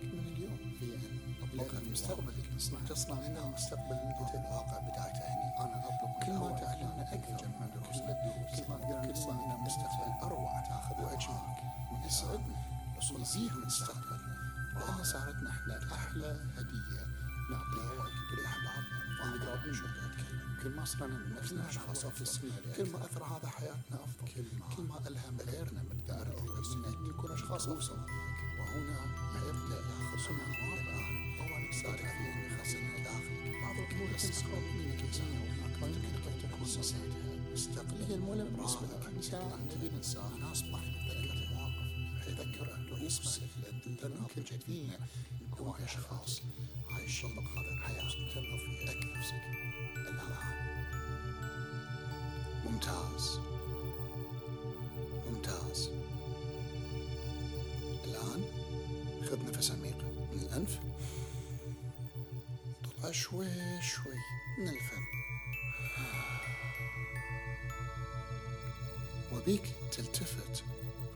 نطلق 1.73 1.85
المستقبل 1.87 2.33
نصنع 2.55 2.79
تصنع 2.89 3.19
لنا 3.19 3.47
المستقبل 3.47 3.99
مثل 4.21 4.37
الواقع 4.37 4.79
بدايته 4.79 5.19
هني 5.19 5.59
أنا 5.59 5.85
أطلق 5.85 6.25
كل 6.25 6.31
ما 6.33 6.59
تعلمنا 6.59 7.13
أكثر 7.13 7.47
من 7.47 7.69
دروس 7.73 7.99
كل 7.99 8.69
ما 8.69 9.11
نصنع 9.11 9.35
لنا 9.45 9.57
مستقبل 9.57 10.23
أروع 10.23 10.61
تاخذ 10.61 11.03
وأجمل 11.03 12.05
يسعدنا 12.05 12.55
ويزيد 13.15 13.51
مستقبلنا 13.65 14.53
لأن 14.75 15.03
صارتنا 15.03 15.49
إحنا 15.49 15.93
أحلى 15.93 16.45
هدية 16.57 17.05
نعطيها 17.51 18.07
اللي 19.65 20.05
أتكلم 20.05 20.57
كل 20.63 20.69
ما 20.69 20.85
صرنا 20.85 21.17
من 21.17 21.35
نفسنا 21.35 21.69
أشخاص 21.69 22.05
أفضل 22.05 22.51
كل 22.77 22.91
ما 22.91 23.05
أثر 23.05 23.23
هذا 23.23 23.47
حياتنا 23.47 23.95
أفضل 24.03 24.27
كل 24.75 24.83
ما 24.83 25.07
ألهم 25.07 25.37
غيرنا 25.47 25.83
من 25.83 26.05
دائرة 26.07 26.39
أن 26.87 27.09
نكون 27.09 27.31
أشخاص 27.31 27.67
أفضل 27.67 27.99
وهنا 28.59 28.99
يبدأ 29.47 29.75
ياخذ 29.75 30.27
صنع 30.27 31.02
الآن 31.81 31.89
هو 31.89 31.93
نكسر 31.93 31.97
في 31.97 32.23
أن 32.33 32.53
يخزنها 32.59 32.97
داخلك 33.03 33.61
بعض 33.61 33.75
تستخدم 34.17 34.77
منك 34.77 35.01
إنسان 35.07 35.27
وهناك 35.27 35.83
ممكن 35.83 36.47
تكون 36.49 36.61
نسيتها 36.79 36.99
مستقلية 37.53 38.15
المولى 38.15 38.43
بالنسبة 38.43 38.81
لك 38.81 39.07
إنسان 39.15 39.67
نبي 39.75 39.95
ننساها 39.95 40.31
ناس 40.41 40.63
ما 40.63 40.79
نتذكر 40.79 41.33
المواقف 41.33 42.27
يذكر 42.27 42.75
الدروس 42.75 43.39
اللي 44.03 44.15
ممكن 44.19 44.43
فينا 44.43 44.99
نكون 45.51 45.73
أشخاص 45.83 46.41
عايشين 46.89 47.29
هذا 47.29 47.71
الحياة 47.71 48.09
تنهض 48.33 48.59
في 48.59 48.91
أك 48.91 49.05
نفسك 49.17 49.43
الآن 49.95 50.63
ممتاز. 52.65 53.39
ممتاز. 55.29 55.89
الآن 58.05 58.43
خذ 59.29 59.49
نفس 59.49 59.71
عميق. 59.71 59.97
من 60.33 60.39
الأنف. 60.41 60.79
شوي 63.11 63.81
شوي 63.81 64.17
من 64.57 64.69
الفم. 64.69 65.03
وبيك 69.33 69.73
تلتفت 69.91 70.63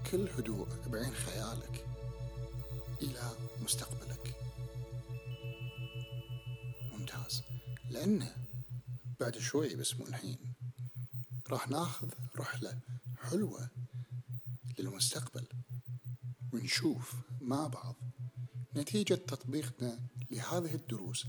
بكل 0.04 0.30
هدوء 0.30 0.68
بعين 0.88 1.14
خيالك 1.14 1.86
إلى 3.02 3.32
مستقبلك. 3.64 4.36
ممتاز. 6.92 7.42
لأنه 7.90 8.36
بعد 9.20 9.38
شوي 9.38 9.76
بس 9.76 9.96
مو 9.96 10.06
الحين. 10.06 10.38
راح 11.50 11.68
ناخذ 11.68 12.10
رحلة 12.36 12.80
حلوة 13.22 13.70
للمستقبل 14.80 15.48
ونشوف 16.54 17.16
مع 17.42 17.68
بعض 17.68 17.96
نتيجة 18.76 19.14
تطبيقنا 19.14 20.00
لهذه 20.32 20.76
الدروس 20.76 21.28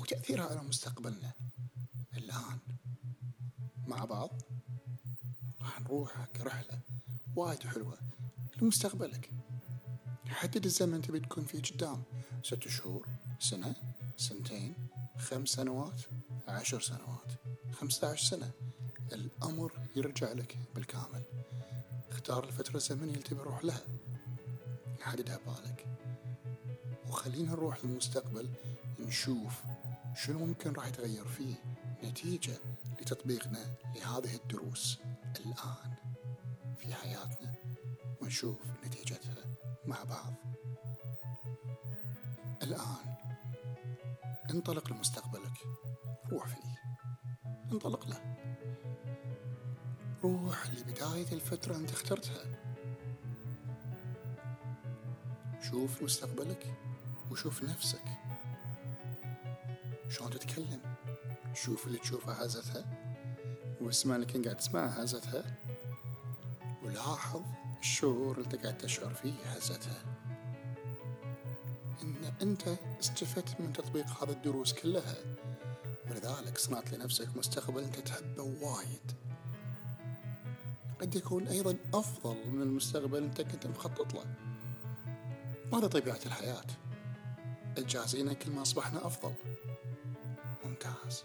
وتأثيرها 0.00 0.44
على 0.44 0.60
مستقبلنا. 0.60 1.32
الآن 2.16 2.58
مع 3.86 4.04
بعض 4.04 4.42
راح 5.60 5.80
نروح 5.80 6.24
كرحلة 6.24 6.80
وايد 7.36 7.62
حلوة 7.62 7.98
لمستقبلك. 8.62 9.30
حدد 10.26 10.64
الزمن 10.64 11.02
تبي 11.02 11.20
تكون 11.20 11.44
فيه 11.44 11.62
قدام. 11.62 12.02
ست 12.42 12.68
شهور 12.68 13.08
سنة 13.38 13.74
سنتين 14.16 14.74
خمس 15.18 15.48
سنوات 15.48 16.02
عشر 16.48 16.80
سنوات 16.80 17.32
خمسة 17.72 18.10
عشر 18.10 18.24
سنة. 18.36 18.50
الأمر 19.12 19.88
يرجع 19.96 20.32
لك 20.32 20.58
بالكامل. 20.74 21.22
اختار 22.10 22.44
الفترة 22.44 22.76
الزمنية 22.76 23.10
اللي 23.10 23.22
تبي 23.22 23.40
تروح 23.40 23.64
لها. 23.64 23.80
حددها 25.00 25.38
بالك 25.46 25.86
وخلينا 27.08 27.50
نروح 27.50 27.84
للمستقبل 27.84 28.48
نشوف 29.00 29.62
شنو 30.16 30.46
ممكن 30.46 30.72
راح 30.72 30.86
يتغير 30.86 31.24
فيه 31.24 31.54
نتيجة 32.04 32.58
لتطبيقنا 33.00 33.74
لهذه 33.94 34.34
الدروس 34.34 34.98
الآن 35.40 35.94
في 36.76 36.94
حياتنا؟ 36.94 37.54
ونشوف 38.22 38.58
نتيجتها 38.86 39.44
مع 39.86 40.04
بعض. 40.04 40.34
الآن 42.62 43.16
انطلق 44.50 44.92
لمستقبلك. 44.92 45.58
روح 46.32 46.46
فيه. 46.46 46.76
انطلق 47.72 48.06
له. 48.08 48.36
روح 50.24 50.66
لبداية 50.66 51.32
الفترة 51.32 51.76
أنت 51.76 51.90
اخترتها. 51.90 52.44
شوف 55.70 56.02
مستقبلك 56.02 56.74
وشوف 57.30 57.62
نفسك. 57.62 58.25
شلون 60.08 60.30
تتكلم؟ 60.30 60.80
شوف 61.54 61.86
اللي 61.86 61.98
تشوفها 61.98 62.44
هزتها. 62.44 62.84
واسمع 63.80 64.14
اللي 64.14 64.26
كنت 64.26 64.44
قاعد 64.44 64.56
تسمعها 64.56 65.04
هزتها. 65.04 65.56
ولاحظ 66.82 67.42
الشعور 67.80 68.38
اللي 68.38 68.58
قاعد 68.58 68.78
تشعر 68.78 69.14
فيه 69.14 69.32
هزتها. 69.44 70.02
إن 72.02 72.32
أنت 72.42 72.68
استفدت 73.00 73.60
من 73.60 73.72
تطبيق 73.72 74.06
هذه 74.24 74.30
الدروس 74.30 74.72
كلها. 74.72 75.14
ولذلك 76.10 76.58
صنعت 76.58 76.92
لنفسك 76.92 77.36
مستقبل 77.36 77.82
أنت 77.82 77.96
تحبه 77.96 78.42
وايد. 78.42 79.12
قد 81.00 81.14
يكون 81.14 81.48
أيضا 81.48 81.76
أفضل 81.94 82.36
من 82.50 82.62
المستقبل 82.62 83.22
أنت 83.22 83.40
كنت 83.40 83.66
مخطط 83.66 84.14
له. 84.14 84.24
هذا 85.72 85.86
طبيعة 85.86 86.20
الحياة. 86.26 86.66
الجاهزين 87.78 88.32
كل 88.32 88.50
ما 88.50 88.62
أصبحنا 88.62 89.06
أفضل. 89.06 89.34
ممتاز 91.06 91.24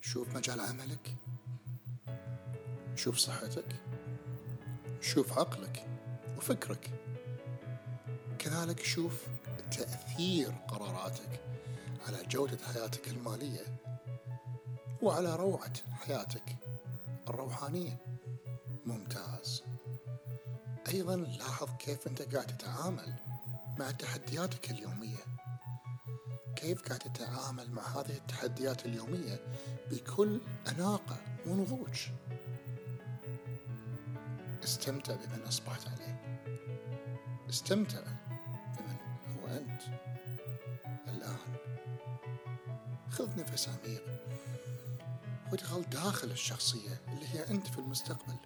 شوف 0.00 0.34
مجال 0.34 0.60
عملك. 0.60 1.14
شوف 2.96 3.16
صحتك. 3.16 3.76
شوف 5.00 5.38
عقلك 5.38 5.86
وفكرك. 6.36 6.90
كذلك 8.38 8.82
شوف 8.84 9.26
تأثير 9.70 10.50
قراراتك 10.68 11.40
على 12.06 12.26
جودة 12.26 12.58
حياتك 12.66 13.08
المالية 13.08 13.80
وعلى 15.02 15.36
روعة 15.36 15.72
حياتك 15.92 16.56
الروحانية. 17.28 17.98
ممتاز. 18.86 19.62
أيضا 20.88 21.16
لاحظ 21.16 21.68
كيف 21.78 22.06
أنت 22.06 22.22
قاعد 22.22 22.46
تتعامل 22.46 23.14
مع 23.78 23.90
تحدياتك 23.90 24.70
اليومية. 24.70 25.37
كيف 26.60 26.82
قاعد 26.82 26.98
تتعامل 26.98 27.70
مع 27.70 27.82
هذه 27.82 28.16
التحديات 28.16 28.86
اليومية 28.86 29.40
بكل 29.90 30.40
أناقة 30.68 31.16
ونضوج. 31.46 32.08
استمتع 34.64 35.14
بمن 35.14 35.42
أصبحت 35.48 35.88
عليه. 35.88 36.42
استمتع 37.50 38.00
بمن 38.78 38.96
هو 39.36 39.46
أنت. 39.46 39.82
الآن 41.08 41.36
خذ 43.10 43.40
نفس 43.40 43.68
عميق 43.68 44.02
وادخل 45.52 45.82
داخل 45.82 46.30
الشخصية 46.30 47.00
اللي 47.08 47.28
هي 47.28 47.50
أنت 47.50 47.66
في 47.66 47.78
المستقبل 47.78 48.36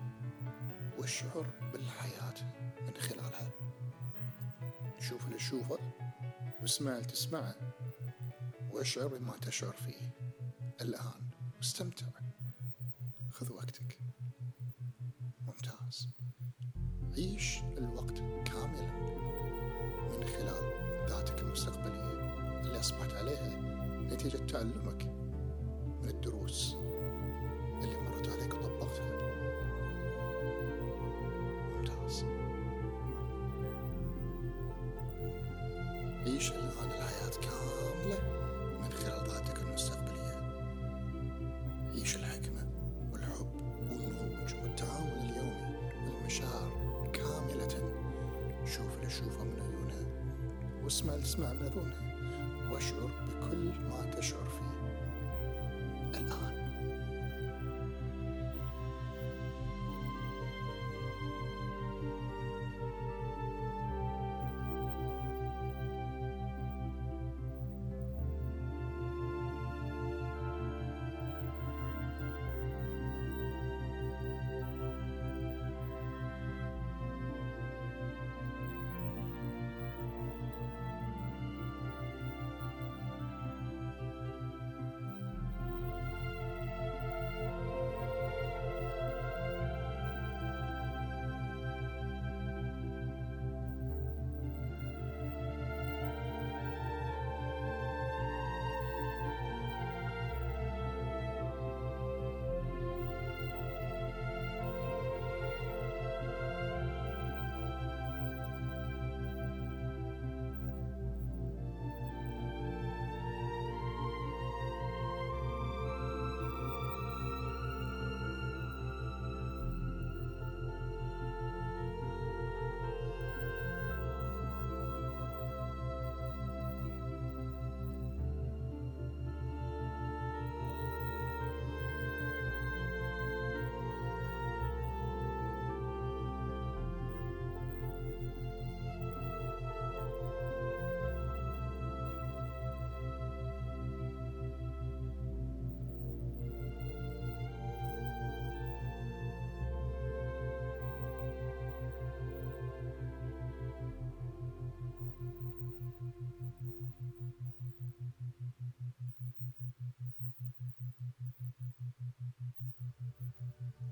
والشعور 0.99 1.47
بالحياة 1.73 2.35
من 2.81 2.95
خلالها. 3.01 3.51
شوف 5.01 5.27
اللي 5.27 5.37
تشوفه 5.37 5.79
واسمع 6.63 6.93
اللي 6.93 7.05
تسمعه. 7.05 7.55
واشعر 8.73 9.07
بما 9.07 9.37
تشعر 9.37 9.73
فيه. 9.73 10.11
الآن 10.81 11.31
واستمتع 11.57 12.07
خذ 13.31 13.53
وقتك. 13.53 13.99
ممتاز. 15.41 16.09
عيش 17.17 17.59
الوقت 17.79 18.19
كاملا. 18.19 18.93
من 20.09 20.25
خلال 20.25 20.73
ذاتك 21.09 21.39
المستقبلية 21.39 22.13
اللي 22.61 22.81
أصبحت 22.81 23.13
عليها 23.13 23.57
نتيجة 24.15 24.37
تعلمك 24.37 25.05
من 26.03 26.09
الدروس. 26.09 26.77
واسمع 50.93 51.17
من 51.53 51.67
أذنها 51.67 52.73
وأشعر 52.73 53.11
بكل 53.29 53.65
ما 53.89 54.11
تشعر 54.17 54.45
فيه. 54.45 54.73
الآن. 56.21 56.62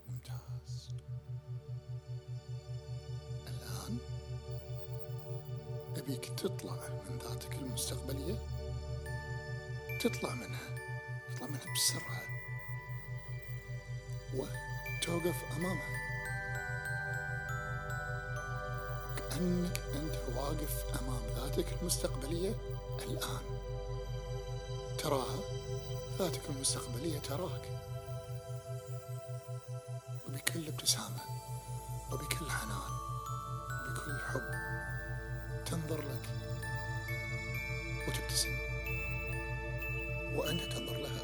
ممتاز. 0.08 0.90
الآن 3.48 3.98
أبيك 5.96 6.24
تطلع 6.24 6.88
من 6.88 7.18
ذاتك 7.18 7.54
المستقبلية؟ 7.54 8.38
تطلع 10.00 10.34
منها 10.34 10.76
تطلع 11.34 11.48
منها 11.48 11.74
بسرعة 11.74 12.22
وتوقف 14.34 15.56
أمامها. 15.56 16.00
كأنك 19.16 19.78
أنت 19.78 20.36
واقف 20.36 20.84
أمام 21.02 21.22
ذاتك 21.36 21.66
المستقبلية 21.80 22.54
الآن. 23.02 23.60
تراها. 25.02 25.40
ذاتك 26.18 26.40
المستقبلية 26.48 27.18
تراك. 27.18 27.68
وبكل 30.28 30.68
ابتسامة 30.68 31.20
وبكل 32.12 32.50
حنان 32.50 32.92
وبكل 33.88 34.20
حب 34.20 34.50
تنظر 35.66 36.00
لك 36.00 36.28
وتبتسم. 38.08 38.58
وأنت 40.36 40.62
تنظر 40.62 40.96
لها. 40.96 41.22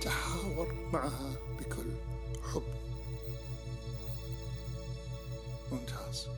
تحاور 0.00 0.72
معها 0.72 1.32
بكل 1.58 1.92
حب. 2.52 2.62
ممتاز. 5.72 6.28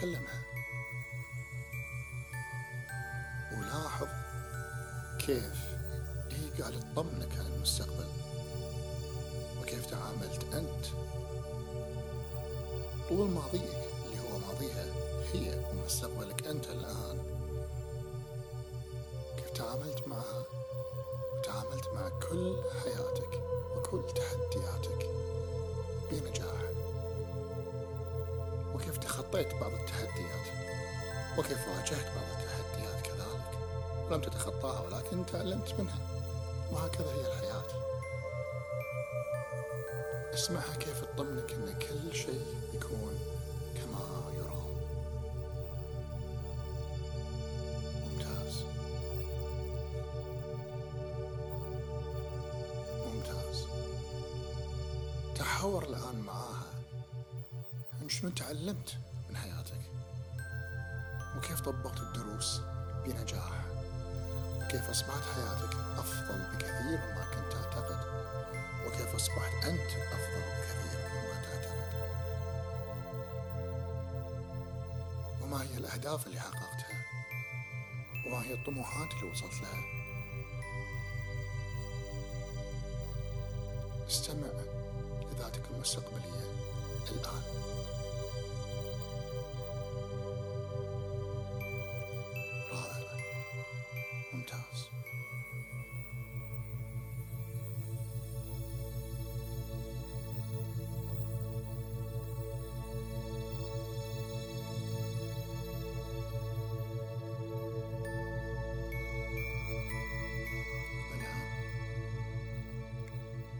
كلمها. 0.00 0.53
كيف؟ 5.26 5.74
هي 6.30 6.62
قاعدة 6.62 6.78
تطمنك 6.78 7.38
عن 7.38 7.52
المستقبل؟ 7.56 8.06
وكيف 9.60 9.86
تعاملت 9.86 10.54
أنت؟ 10.54 10.86
طول 13.08 13.30
ماضيك 13.30 13.62
اللي 14.04 14.18
هو 14.20 14.38
ماضيها 14.38 14.84
هي 15.32 15.64
ومستقبلك 15.70 16.46
أنت 16.46 16.66
الآن. 16.66 17.18
كيف 19.36 19.50
تعاملت 19.50 20.08
معها؟ 20.08 20.44
وتعاملت 21.38 21.88
مع 21.94 22.08
كل 22.08 22.56
حياتك 22.84 23.40
وكل 23.76 24.02
تحدياتك 24.14 25.08
بنجاح. 26.10 26.62
وكيف 28.74 28.98
تخطيت 28.98 29.54
بعض 29.54 29.72
التحديات؟ 29.72 30.46
وكيف 31.38 31.68
واجهت 31.68 32.06
بعض 32.14 32.26
التحديات؟ 32.40 32.93
ولم 34.10 34.20
تتخطاها 34.20 34.80
ولكن 34.80 35.26
تعلمت 35.26 35.74
منها 35.80 35.98
وهكذا 36.72 37.14
هي 37.14 37.26
الحياة. 37.26 37.64
اسمعها 40.34 40.76
كيف 40.76 41.00
تطمنك 41.00 41.52
إن 41.52 41.78
كل 41.78 42.16
شيء 42.16 42.46
يكون 42.74 43.18
كما 43.74 44.32
يرام. 44.36 44.74
ممتاز. 48.04 48.64
ممتاز. 53.06 53.66
تحاور 55.34 55.82
الآن 55.82 56.20
معاها. 56.20 56.66
عن 58.02 58.08
شنو 58.08 58.30
تعلمت 58.30 58.96
من 59.30 59.36
حياتك؟ 59.36 59.80
وكيف 61.36 61.60
طبقت 61.60 62.00
الدروس 62.00 62.60
بنجاح؟ 63.04 63.63
وكيف 64.74 64.90
أصبحت 64.90 65.22
حياتك 65.34 65.74
أفضل 65.98 66.38
بكثير 66.52 66.98
مما 66.98 67.24
كنت 67.24 67.52
تعتقد 67.52 67.98
وكيف 68.86 69.14
أصبحت 69.14 69.64
أنت 69.64 69.90
أفضل 70.12 70.42
بكثير 70.58 71.00
مما 71.14 71.42
تعتقد. 71.42 71.84
وما 75.42 75.62
هي 75.62 75.76
الأهداف 75.78 76.26
اللي 76.26 76.40
حققتها؟ 76.40 77.04
وما 78.26 78.42
هي 78.42 78.54
الطموحات 78.54 79.12
اللي 79.12 79.30
وصلت 79.30 79.62
لها؟ 79.62 79.82
استمع 84.08 84.48
لذاتك 85.32 85.62
المستقبلية 85.70 86.50
الآن. 87.12 87.42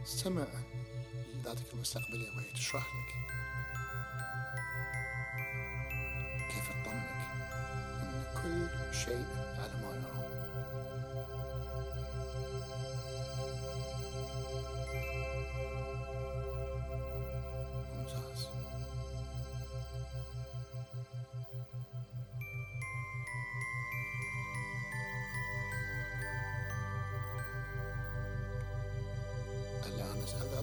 استمع 0.05 0.45
لذاتك 1.33 1.73
المستقبلية 1.73 2.29
وهي 2.37 2.51
تشرح 2.51 2.83
لك. 2.95 3.15
كيف 6.49 6.69
تطمنك 6.69 7.11
أن 8.01 8.25
كل 8.43 8.95
شيء 8.95 9.25
على 9.59 9.73
ما 9.81 9.89
يرام؟ 9.89 10.35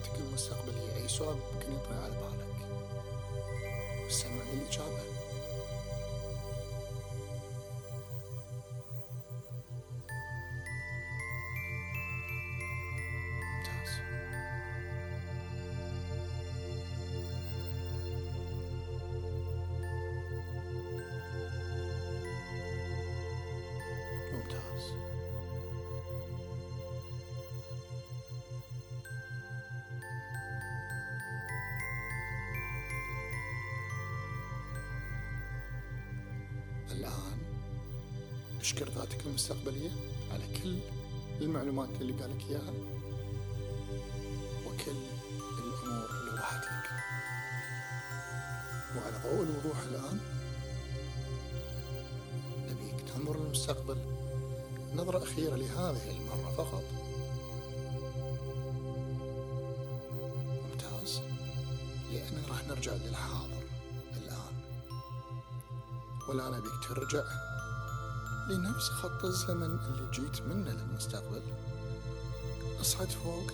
ذاتك 0.02 0.20
المستقبلية. 0.28 1.02
أي 1.02 1.08
سؤال 1.08 1.36
ممكن 1.36 1.72
يطرأ 1.72 1.96
على 2.04 2.14
بالك 2.14 2.46
واستمع 4.04 4.42
للإجابة. 4.52 5.21
الآن 36.92 37.38
أشكر 38.60 38.88
ذاتك 38.88 39.26
المستقبلية 39.26 39.90
على 40.32 40.42
كل 40.62 40.78
المعلومات 41.40 41.88
اللي 42.00 42.12
قالك 42.12 42.44
إياها 42.50 42.72
وكل 44.66 44.96
الأمور 45.58 46.10
اللي 46.10 46.32
وضحت 46.32 46.64
لك. 46.64 46.90
وعلى 48.96 49.16
ضوء 49.22 49.42
الوضوح 49.42 49.78
الآن 49.82 50.20
نبيك 52.70 53.08
تنظر 53.08 53.40
للمستقبل 53.40 53.96
نظرة 54.94 55.22
أخيرة 55.22 55.56
لهذه 55.56 56.10
المرة 56.10 56.52
فقط. 56.56 56.84
ممتاز. 60.70 61.20
لأن 62.12 62.42
راح 62.48 62.64
نرجع 62.68 62.92
للحاضر. 62.94 63.61
ولا 66.28 66.50
نبيك 66.50 66.72
ترجع 66.88 67.24
لنفس 68.48 68.88
خط 68.88 69.24
الزمن 69.24 69.78
اللي 69.78 70.10
جيت 70.10 70.42
منه 70.42 70.70
للمستقبل. 70.70 71.42
أصعد 72.80 73.08
فوق 73.10 73.50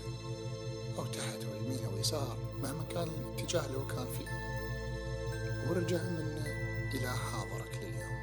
أو 0.98 1.04
تحت 1.04 1.38
ويمين 1.52 1.84
أو 1.84 1.98
يسار 1.98 2.36
مهما 2.62 2.84
كان 2.90 3.08
الاتجاه 3.08 3.66
اللي 3.66 3.78
هو 3.78 3.86
كان 3.86 4.06
فيه. 4.18 4.28
وارجع 5.68 6.02
منه 6.02 6.46
إلى 6.94 7.10
حاضرك 7.10 7.80
لليوم. 7.82 8.18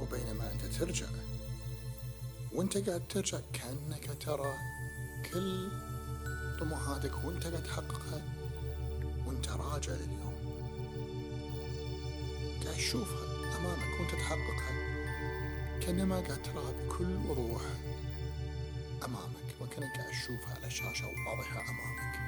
وبينما 0.00 0.52
أنت 0.52 0.64
ترجع 0.64 1.06
وأنت 2.52 2.88
قاعد 2.88 3.02
ترجع 3.08 3.38
كأنك 3.52 4.22
ترى 4.26 4.54
كل 5.32 5.68
طموحاتك 6.60 7.24
وأنت 7.24 7.46
قاعد 7.46 7.62
تحققها 7.62 8.22
وأنت 9.26 9.48
راجع 9.48 9.92
لليوم. 9.92 10.17
تشوفها 12.88 13.58
أمامك 13.58 14.00
وأنت 14.00 14.10
تحققها 14.10 14.72
كأنما 15.80 16.20
قاعد 16.20 16.42
تراها 16.42 16.72
بكل 16.72 17.16
وضوح 17.16 17.62
أمامك 19.04 19.48
وكأنك 19.60 19.96
قاعد 19.96 20.10
تشوفها 20.10 20.54
على 20.54 20.70
شاشة 20.70 21.06
واضحة 21.06 21.60
أمامك. 21.60 22.18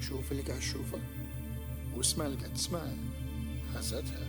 شوف 0.00 0.32
اللي 0.32 0.42
قاعد 0.42 0.60
تشوفه 0.60 0.98
واسمع 1.96 2.26
اللي 2.26 2.36
قاعد 2.36 2.54
تسمعه. 2.54 2.94
هزتها 3.74 4.26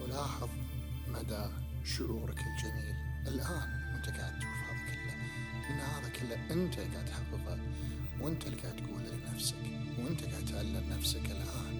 ولاحظ 0.00 0.48
مدى 1.08 1.46
شعورك 1.84 2.38
الجميل 2.38 2.94
الآن 3.26 3.92
وأنت 3.92 4.08
قاعد 4.08 4.38
تشوف 4.38 4.50
هذا 4.70 4.94
كله. 4.94 5.14
لأن 5.68 5.80
هذا 5.80 6.08
كله 6.08 6.52
أنت 6.52 6.74
قاعد 6.78 7.04
تحققه 7.04 7.58
وأنت 8.20 8.46
اللي 8.46 8.56
قاعد 8.56 8.76
تقوله 8.76 9.10
لنفسك 9.10 9.56
وأنت 9.98 10.24
قاعد 10.24 10.44
تعلم 10.44 10.92
نفسك 10.98 11.24
الآن. 11.26 11.77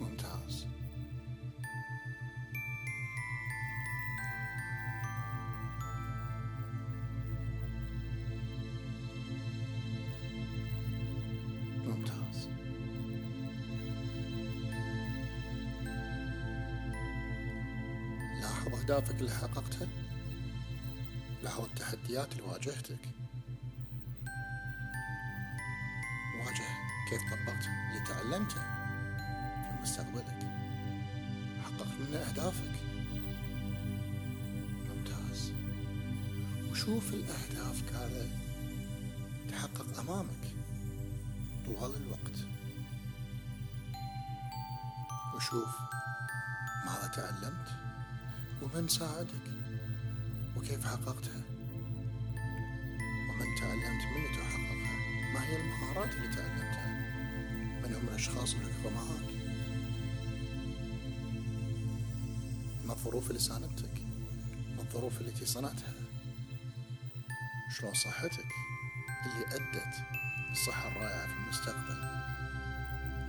ممتاز 0.00 0.66
ممتاز 11.86 12.48
لاحظ 18.40 18.74
أهدافك 18.74 19.20
اللي 19.20 19.30
حققتها 19.30 19.88
لاحظ 21.42 21.64
التحديات 21.64 22.32
اللي 22.32 22.42
واجهتك 22.42 22.98
كيف 27.12 27.22
طبقت 27.22 27.66
اللي 27.66 28.06
تعلمته 28.08 28.60
في 29.64 29.82
مستقبلك. 29.82 30.48
حققت 31.64 31.88
من 32.00 32.14
أهدافك. 32.14 32.74
ممتاز. 34.88 35.52
وشوف 36.70 37.14
الأهداف 37.14 37.82
كذا 37.90 38.28
تحقق 39.50 40.00
أمامك 40.00 40.44
طوال 41.66 41.96
الوقت. 41.96 42.38
وشوف 45.34 45.78
ماذا 46.86 47.06
تعلمت 47.06 47.68
ومن 48.62 48.88
ساعدك 48.88 49.46
وكيف 50.56 50.86
حققتها. 50.86 51.42
ومن 53.30 53.54
تعلمت 53.60 54.04
منه 54.04 54.28
تحققها. 54.36 55.32
ما 55.34 55.44
هي 55.44 55.60
المهارات 55.60 56.14
اللي 56.14 56.36
تعلمتها؟ 56.36 56.91
من 57.92 57.98
هم 57.98 58.08
الأشخاص 58.08 58.54
معاك. 58.54 59.34
ما 62.84 62.92
الظروف 62.92 63.28
اللي 63.28 63.40
ساندتك؟ 63.40 64.02
ما 64.76 64.82
الظروف 64.82 65.20
التي 65.20 65.46
صنعتها؟ 65.46 65.94
شلون 67.78 67.94
صحتك؟ 67.94 68.46
اللي 69.26 69.46
أدت 69.46 69.94
الصحة 70.52 70.88
الرائعة 70.88 71.26
في 71.26 71.34
المستقبل. 71.44 71.96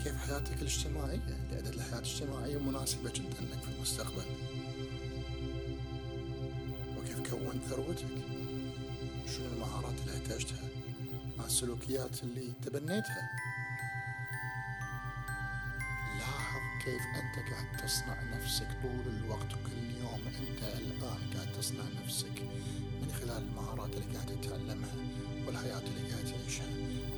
كيف 0.04 0.18
حياتك 0.18 0.62
الاجتماعية؟ 0.62 1.18
اللي 1.18 1.60
أدت 1.60 1.78
لحياة 1.78 2.00
اجتماعية 2.00 2.58
مناسبة 2.58 3.12
جدا 3.12 3.42
لك 3.42 3.60
في 3.62 3.72
المستقبل. 3.78 4.26
وكيف 6.98 7.30
كونت 7.30 7.64
ثروتك؟ 7.64 8.08
شنو 9.28 9.48
المهارات 9.54 9.96
اللي 10.02 10.18
احتاجتها؟ 10.18 10.70
مع 11.38 11.46
السلوكيات 11.46 12.24
اللي 12.24 12.54
تبنيتها؟ 12.62 13.30
كيف 16.84 17.02
أنت 17.02 17.50
قاعد 17.50 17.78
تصنع 17.78 18.24
نفسك 18.24 18.68
طول 18.82 19.08
الوقت 19.08 19.52
كل 19.52 20.02
يوم 20.02 20.22
أنت 20.28 20.64
الآن 20.64 21.34
قاعد 21.34 21.52
تصنع 21.58 21.84
نفسك 22.04 22.42
من 23.02 23.14
خلال 23.22 23.38
المهارات 23.38 23.94
اللي 23.94 24.16
قاعد 24.16 24.42
تتعلمها 24.42 24.96
والحياة 25.48 25.80
اللي 25.80 26.12
قاعد 26.12 26.26
تعيشها؟ 26.26 26.66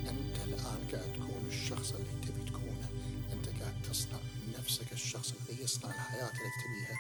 أنت 0.09 0.37
الآن 0.47 0.79
قاعد 0.91 1.13
تكون 1.13 1.45
الشخص 1.47 1.91
اللي 1.91 2.21
تبي 2.21 2.49
تكونه. 2.49 2.89
أنت 3.33 3.61
قاعد 3.61 3.81
تصنع 3.89 4.17
من 4.17 4.53
نفسك 4.59 4.93
الشخص 4.93 5.33
الذي 5.33 5.63
يصنع 5.63 5.89
الحياة 5.89 6.31
اللي 6.31 6.51
تبيها. 6.63 6.97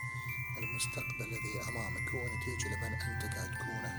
المستقبل 0.57 1.21
الذي 1.21 1.69
أمامك 1.69 2.09
هو 2.09 2.25
نتيجة 2.25 2.67
لمن 2.67 2.93
أنت 2.93 3.35
قاعد 3.35 3.51
تكونه. 3.51 3.94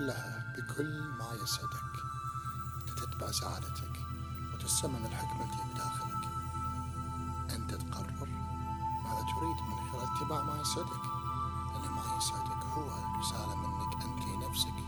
كلها 0.00 0.54
بكل 0.56 1.00
ما 1.18 1.32
يسعدك 1.42 1.96
لتتبع 2.88 3.30
سعادتك 3.30 4.00
وتسمن 4.54 5.06
الحكمة 5.06 5.44
التي 5.44 5.74
بداخلك 5.74 6.28
أنت 7.50 7.74
تقرر 7.74 8.28
ماذا 9.04 9.22
تريد 9.22 9.58
من 9.68 9.90
خلال 9.92 10.16
اتباع 10.16 10.42
ما 10.42 10.60
يسعدك 10.60 11.04
لأن 11.72 11.90
ما 11.92 12.16
يسعدك 12.18 12.64
هو 12.64 13.18
رسالة 13.18 13.54
منك 13.56 13.94
أنت 13.94 14.24
لنفسك. 14.28 14.78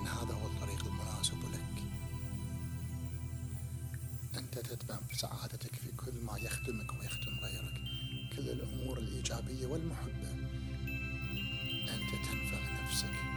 أن 0.00 0.06
هذا 0.06 0.34
هو 0.34 0.46
الطريق 0.46 0.84
المناسب 0.86 1.38
لك. 1.52 1.82
أنت 4.36 4.58
تتبع 4.58 4.98
سعادتك 5.12 5.74
في 5.74 5.92
كل 5.96 6.24
ما 6.26 6.38
يخدمك 6.38 6.92
ويخدم 6.92 7.38
غيرك 7.42 7.80
كل 8.36 8.48
الأمور 8.50 8.98
الإيجابية 8.98 9.66
والمحبة. 9.66 10.30
أنت 11.94 12.10
تنفع 12.26 12.82
نفسك. 12.82 13.33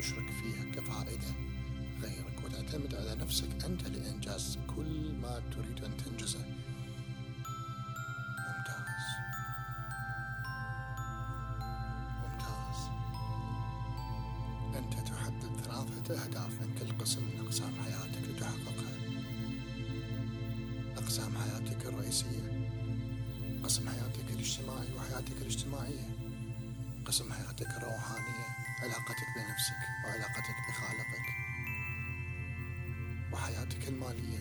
تشرك 0.00 0.30
فيها 0.42 0.64
كفائدة 0.74 1.34
غيرك 2.02 2.44
وتعتمد 2.44 2.94
على 2.94 3.14
نفسك 3.14 3.64
أنت 3.64 3.88
لإنجاز 3.88 4.58
كل 4.76 5.14
ما 5.22 5.42
تريد 5.50 5.84
أن 5.84 5.96
تنجزه. 5.96 6.44
ممتاز. 8.38 9.04
ممتاز. 12.22 12.78
أنت 14.76 15.08
تحدد 15.08 15.60
ثلاثة 15.64 16.24
أهداف 16.24 16.60
من 16.60 16.74
كل 16.78 16.98
قسم 16.98 17.22
من 17.22 17.46
أقسام 17.46 17.72
حياتك 17.84 18.28
لتحققها. 18.28 18.96
أقسام 20.96 21.38
حياتك 21.38 21.86
الرئيسية 21.86 22.70
قسم 23.64 23.88
حياتك 23.88 24.30
الاجتماعي 24.30 24.92
وحياتك 24.96 25.36
الاجتماعية 25.42 26.16
قسم 27.04 27.32
حياتك 27.32 27.66
الروحانية 27.76 28.60
علاقتك 28.82 29.29
بنفسك 29.60 30.04
وعلاقتك 30.04 30.56
بخالقك 30.68 31.26
وحياتك 33.32 33.88
المالية 33.88 34.38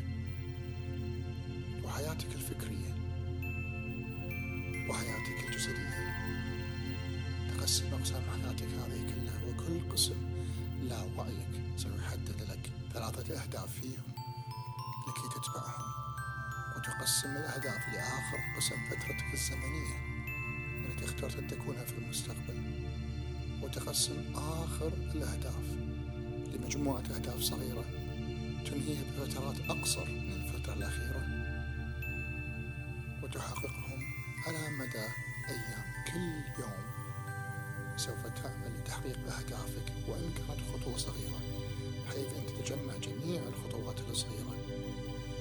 وحياتك 1.84 2.36
الفكرية 2.36 2.94
وحياتك 4.90 5.50
الجسدية. 5.50 6.16
تقسم 7.50 7.94
أقسام 7.94 8.22
حياتك 8.32 8.68
هذه 8.68 9.14
كلها 9.14 9.42
وكل 9.48 9.92
قسم 9.92 10.16
لا 10.82 11.02
وعيك 11.02 11.78
سيحدد 11.78 12.42
لك 12.50 12.72
ثلاثة 12.94 13.44
أهداف 13.44 13.80
فيهم 13.82 14.14
لكي 15.08 15.40
تتبعهم 15.40 15.92
وتقسم 16.78 17.30
الأهداف 17.30 17.88
لآخر 17.94 18.38
قسم 18.58 18.76
فترتك 18.90 19.34
الزمنية 19.34 19.96
التي 20.86 21.06
اخترت 21.06 21.36
أن 21.36 21.48
تكونها 21.48 21.86
في 21.86 21.98
المستقبل. 21.98 22.69
وتقسم 23.70 24.36
آخر 24.36 24.92
الأهداف. 25.16 25.64
لمجموعة 26.54 27.04
أهداف 27.16 27.42
صغيرة 27.42 27.84
تنهيها 28.66 29.04
بفترات 29.04 29.56
أقصر 29.70 30.06
من 30.06 30.32
الفترة 30.32 30.74
الأخيرة. 30.74 31.24
وتحققهم 33.24 34.02
على 34.48 34.70
مدى 34.80 35.08
أيام. 35.50 35.84
كل 36.08 36.62
يوم 36.62 36.84
سوف 37.98 38.28
تعمل 38.44 38.80
لتحقيق 38.80 39.18
أهدافك 39.18 39.94
وإن 40.08 40.34
كانت 40.38 40.60
خطوة 40.74 40.98
صغيرة 40.98 41.40
بحيث 42.06 42.28
أن 42.38 42.46
تتجمع 42.48 42.94
جميع 42.98 43.42
الخطوات 43.48 43.96
الصغيرة. 44.12 44.56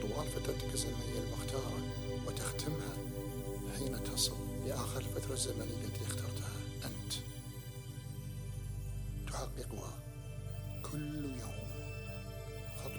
طوال 0.02 0.28
فترتك 0.28 0.74
الزمنية 0.74 1.20
المختارة 1.26 1.72
وتختمها 2.26 2.92
حين 3.79 4.04
تصل 4.04 4.37
لآخر 4.66 5.00
الفترة 5.00 5.33
الزمنية 5.33 5.85
التي 5.85 6.04
اخترتها 6.06 6.27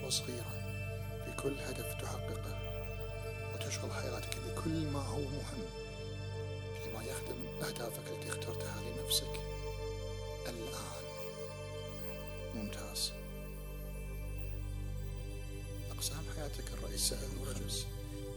خطوة 0.09 0.25
صغيرة 0.25 0.51
في 1.25 1.41
كل 1.41 1.59
هدف 1.59 1.93
تحققه 2.01 2.59
وتشغل 3.53 3.91
حياتك 3.91 4.37
بكل 4.47 4.87
ما 4.91 4.99
هو 4.99 5.19
مهم 5.21 5.65
فيما 6.83 7.03
يخدم 7.03 7.65
أهدافك 7.67 8.03
التي 8.07 8.29
اخترتها 8.29 8.81
لنفسك 8.81 9.39
الآن. 10.47 11.03
ممتاز. 12.55 13.11
أقسام 15.91 16.23
حياتك 16.35 16.73
الرئيسية 16.73 17.17
والخمس 17.39 17.85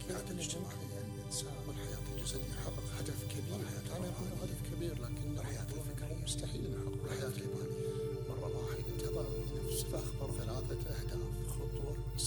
الحياة 0.00 0.30
الاجتماعية 0.30 1.04
الإنسان 1.14 1.54
والحياة 1.68 1.98
الجسدية 2.16 2.54
حقق 2.64 2.82
هدف 2.98 3.24
كبير. 3.30 3.58
كان 3.88 4.02
يكون 4.04 4.30
هدف 4.42 4.72
كبير 4.72 4.94
لكن 4.94 5.38
الحياة 5.38 5.66
الفكرية 5.76 6.16
مستحيل 6.24 6.70
نحقق 6.70 7.04
الحياة 7.04 7.28
المالية 7.28 7.92
مرة 8.28 8.56
واحدة 8.64 9.06
تضع 9.06 9.22
لنفسك 9.22 9.86
فأخبر 9.86 10.30
ثلاثة 10.38 10.74
أهداف 10.90 11.01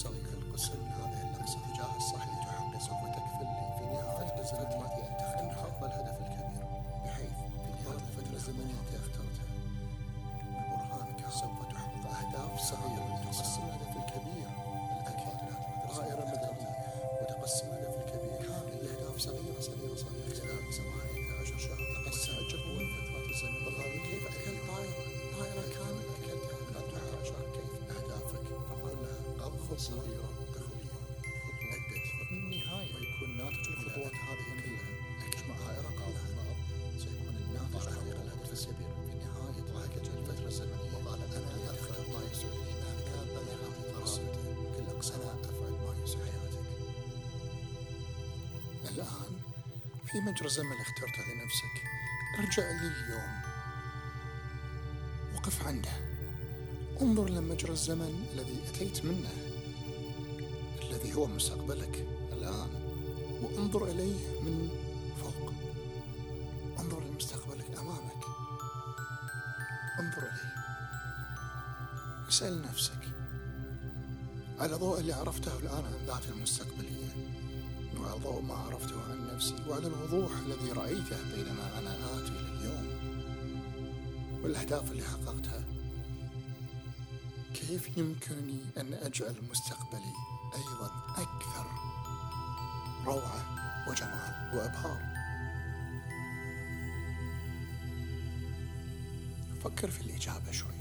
सबैखालको 0.00 0.56
सल्लाह 0.66 1.05
في 50.16 50.22
مجرى 50.22 50.48
اللي 50.72 50.82
اخترته 50.82 51.22
لنفسك 51.22 51.82
ارجع 52.38 52.70
لي 52.70 52.86
اليوم. 52.86 53.40
وقف 55.34 55.66
عنده. 55.66 55.90
انظر 57.02 57.28
لمجرى 57.28 57.72
الزمن 57.72 58.26
الذي 58.32 58.68
أتيت 58.68 59.04
منه. 59.04 59.30
الذي 60.82 61.14
هو 61.14 61.26
مستقبلك 61.26 62.06
الآن. 62.32 62.70
وانظر 63.42 63.84
إليه 63.84 64.40
من 64.42 64.68
فوق. 65.22 65.52
انظر 66.78 67.04
لمستقبلك 67.04 67.78
أمامك. 67.78 68.24
انظر 70.00 70.22
إليه. 70.22 70.54
اسأل 72.28 72.62
نفسك. 72.62 73.08
على 74.58 74.76
ضوء 74.76 75.00
اللي 75.00 75.12
عرفته 75.12 75.58
الآن 75.58 75.84
عن 75.84 76.06
ذاتي 76.06 76.28
المستقبلية 76.28 76.76
وعلى 76.76 76.85
ضوء 78.18 78.42
ما 78.42 78.54
عرفته 78.54 78.96
عن 79.10 79.34
نفسي 79.34 79.54
وعلى 79.68 79.86
الوضوح 79.86 80.30
الذي 80.46 80.72
رأيته 80.72 81.16
بينما 81.36 81.78
أنا 81.78 81.94
آتي 82.18 82.32
لليوم 82.32 82.86
والأهداف 84.42 84.92
اللي 84.92 85.04
حققتها. 85.04 85.64
كيف 87.54 87.98
يمكنني 87.98 88.60
أن 88.76 88.94
أجعل 88.94 89.34
مستقبلي 89.50 90.12
أيضا 90.54 90.90
أكثر 91.16 91.66
روعة 93.06 93.44
وجمال 93.88 94.50
وإبهار؟ 94.54 95.16
فكر 99.64 99.90
في 99.90 100.00
الإجابة 100.00 100.52
شوي. 100.52 100.75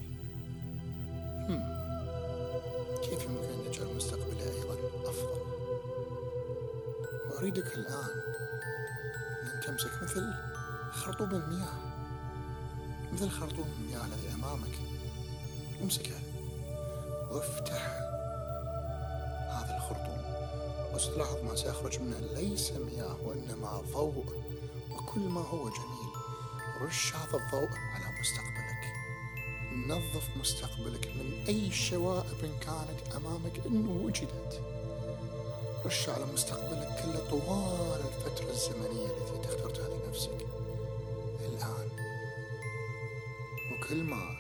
المياه 11.36 11.96
مثل 13.14 13.30
خرطوم 13.30 13.66
المياه 13.80 14.06
الذي 14.06 14.34
أمامك. 14.34 14.80
امسكه. 15.82 16.16
وافتح. 17.32 17.82
هذا 19.50 19.76
الخرطوم. 19.78 20.22
وستلاحظ 20.94 21.44
ما 21.44 21.56
سيخرج 21.56 22.00
منه 22.00 22.20
ليس 22.20 22.72
مياه 22.72 23.18
وإنما 23.24 23.82
ضوء. 23.94 24.26
وكل 24.92 25.22
ما 25.22 25.42
هو 25.42 25.70
جميل. 25.70 26.12
رش 26.82 27.16
هذا 27.16 27.38
الضوء 27.46 27.70
على 27.70 28.20
مستقبلك. 28.20 28.94
نظف 29.88 30.38
مستقبلك 30.38 31.08
من 31.08 31.46
أي 31.48 31.72
شوائب 31.72 32.42
كانت 32.62 33.16
أمامك 33.16 33.66
إن 33.66 33.88
وجدت. 33.88 34.62
رش 35.86 36.10
على 36.10 36.26
مستقبلك 36.34 37.04
كله 37.04 37.30
طوال 37.30 38.00
الفترة 38.00 38.50
الزمنية 38.50 39.06
التي 39.06 39.50
اخترتها 39.50 39.90
لنفسك 39.90 40.55
وكل 43.86 44.04
ما 44.04 44.38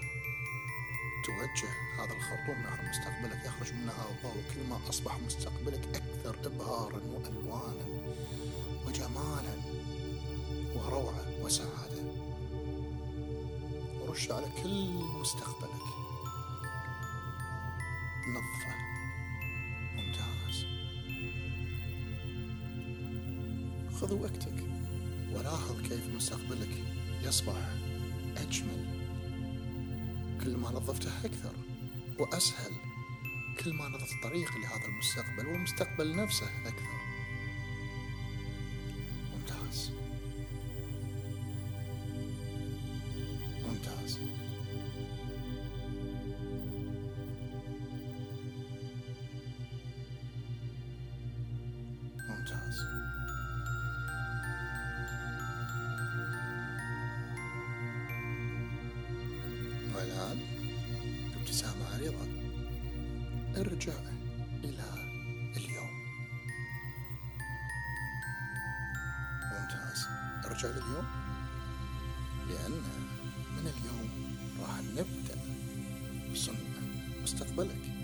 توجه 1.25 1.69
هذا 1.97 2.13
الخرطوم 2.13 2.63
نحو 2.63 2.83
مستقبلك 2.89 3.45
يخرج 3.45 3.73
منها 3.73 4.05
الضوء 4.09 4.43
كل 4.53 4.69
ما 4.69 4.79
أصبح 4.89 5.19
مستقبلك 5.19 5.87
أكثر 5.95 6.37
إبهارا 6.45 7.01
وألوانا 7.13 7.85
وجمالا 8.87 9.55
وروعة 10.75 11.25
وسعادة. 11.41 12.03
ورش 14.01 14.31
على 14.31 14.47
كل 14.63 14.89
مستقبلك. 15.19 15.85
نظفة. 18.27 18.75
ممتاز. 19.95 20.65
خذ 24.01 24.13
وقتك 24.13 24.63
ولاحظ 25.33 25.81
كيف 25.81 26.07
مستقبلك 26.15 26.83
يصبح 27.23 27.55
أجمل. 28.37 28.94
كل 30.45 30.57
ما 30.57 30.69
نظفته 30.69 31.11
أكثر 31.25 31.51
وأسهل 32.19 32.71
كل 33.63 33.73
ما 33.73 33.87
نظفت 33.87 34.23
طريق 34.23 34.57
لهذا 34.57 34.85
المستقبل 34.87 35.47
والمستقبل 35.47 36.15
نفسه 36.15 36.49
أكثر. 36.65 36.94
إلى 64.63 64.83
اليوم. 65.57 65.89
ممتاز. 69.51 70.07
أرجع 70.45 70.69
لليوم؟ 70.69 71.05
لأن 72.49 72.71
من 73.51 73.73
اليوم 73.77 74.09
راح 74.59 74.79
نبدأ 74.79 75.37
بصنع 76.33 76.59
مستقبلك. 77.23 77.94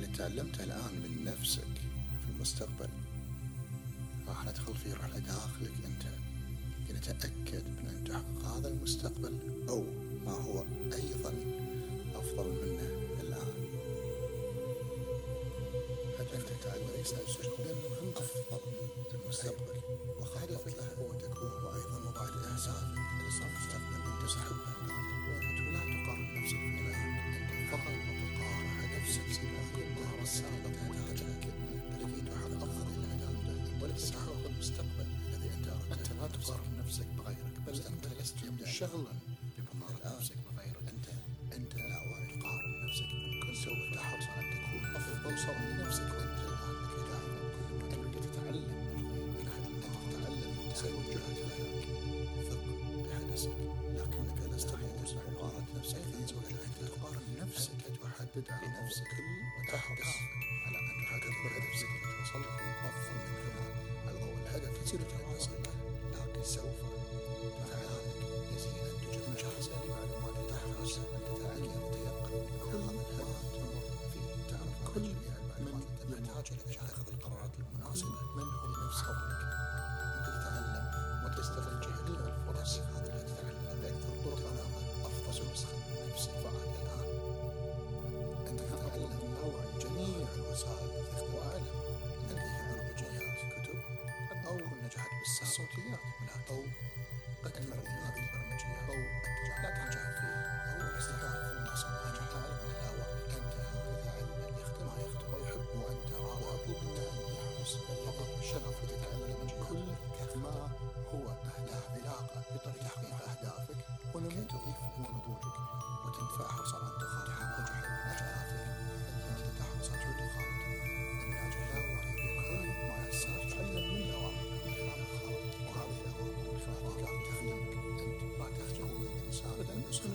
اللي 0.00 0.16
تعلمته 0.16 0.64
الآن 0.64 0.94
من 0.94 1.24
نفسك 1.24 1.74
في 2.24 2.30
المستقبل. 2.36 2.88
راح 4.28 4.44
ندخل 4.44 4.74
في 4.74 4.92
رحلة 4.92 5.18
داخلك 5.18 5.72
أنت. 5.84 6.04
لنتأكد 6.90 7.64
من 7.66 7.88
أن 7.88 8.04
تحقق 8.04 8.56
هذا 8.56 8.68
المستقبل 8.68 9.38
أو 9.68 9.84
ما 10.26 10.32
هو 10.32 10.64
أيضا 10.92 11.34
أفضل 12.14 12.48
منه 12.48 12.88
الآن. 13.20 13.52
هدفك 16.18 16.64
تعلم 16.64 16.88
ليس 16.96 17.12
جدا 17.12 17.74
أفضل. 18.16 18.60
من 18.96 19.20
المستقبل. 19.24 19.80
وهدفك 20.20 20.76
له 20.78 20.89
منشغلا 38.80 39.12
بمقارنة 39.58 40.16
نفسك 40.18 40.36
بغيرك. 40.56 40.88
أنت 40.88 41.06
أنت 41.52 41.74
لا 41.74 41.98
تقارن 42.40 42.86
نفسك. 42.86 43.08
كل 43.42 43.56
سوف 43.56 43.78
تحرص 43.94 44.26
على 44.26 44.46
أن 44.46 44.50
تكون 44.50 44.96
أفضل 44.96 45.38
صوت 45.38 45.56
لنفسك 45.56 46.02
الآن 46.02 46.74
لك 46.82 46.94
دائما 47.08 47.40
أنك 47.92 48.14
تتعلم. 48.24 48.64
أنت 49.40 49.56
تتعلم. 50.10 50.52
توجهات 50.80 51.38
غيرك 51.58 51.88
ثق 52.48 52.64
بحدثك. 53.08 53.56
لكنك 53.96 54.54
لست 54.54 54.74
مؤمن 54.74 55.04
بمقارنة 55.26 55.66
نفسك. 55.78 55.96
أنت 55.96 56.30
تقارن 56.90 57.36
نفسك. 57.42 57.72
تحدد 58.02 58.50
على 58.50 58.68
نفسك. 58.84 59.08
وتحرص 59.58 60.29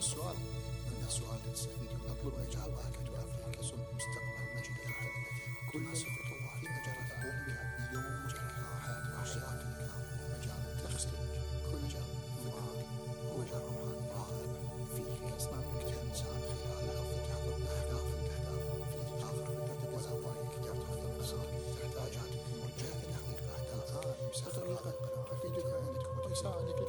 السؤال 0.06 0.36
من 0.86 1.06
السؤال 1.08 1.40
تستفيد 1.54 1.90
أطلب 2.12 2.34
إجاباتك 2.50 3.06
وأفلاك 3.12 3.62
سم 3.62 3.80
مستقبل 3.96 4.46
مجد 4.56 4.78
كل 5.72 5.86
الخطوات 5.92 6.60
في 6.62 6.68
مجال 6.76 7.00
تعلمك 7.10 7.94
يوم 7.94 8.28
جرى 8.32 8.50
حياتك 8.86 9.14
وحياتك 9.18 9.66
مجال 10.34 10.62
تخسر 10.84 11.18
كل 11.72 11.78
مجال 11.86 12.06
فكرك 12.46 12.86
هو 13.26 13.38
مجال 13.42 13.62
روحاني 13.66 14.08
رائع 14.14 14.86
فيك 14.96 15.36
يصنع 15.38 15.58
منك 15.58 15.90
إنسان 16.04 16.38
خلاله 16.50 17.00
أو 17.00 17.06
تحقق 17.26 17.60
أهداف 17.76 18.06
الأهداف 18.20 18.64
في 18.92 19.00
آخر 19.24 19.46
فترة 19.68 19.98
زواياك 20.06 20.54
تحقق 20.66 21.20
مسار 21.20 21.48
تحتاجاتك 21.82 22.44
موجهة 22.60 22.96
لتحقيق 23.02 23.42
أهداف 23.58 24.16
بطريقة 24.46 24.92
تفيدك 25.32 25.66
عندك 25.74 26.26
وتساعدك 26.26 26.85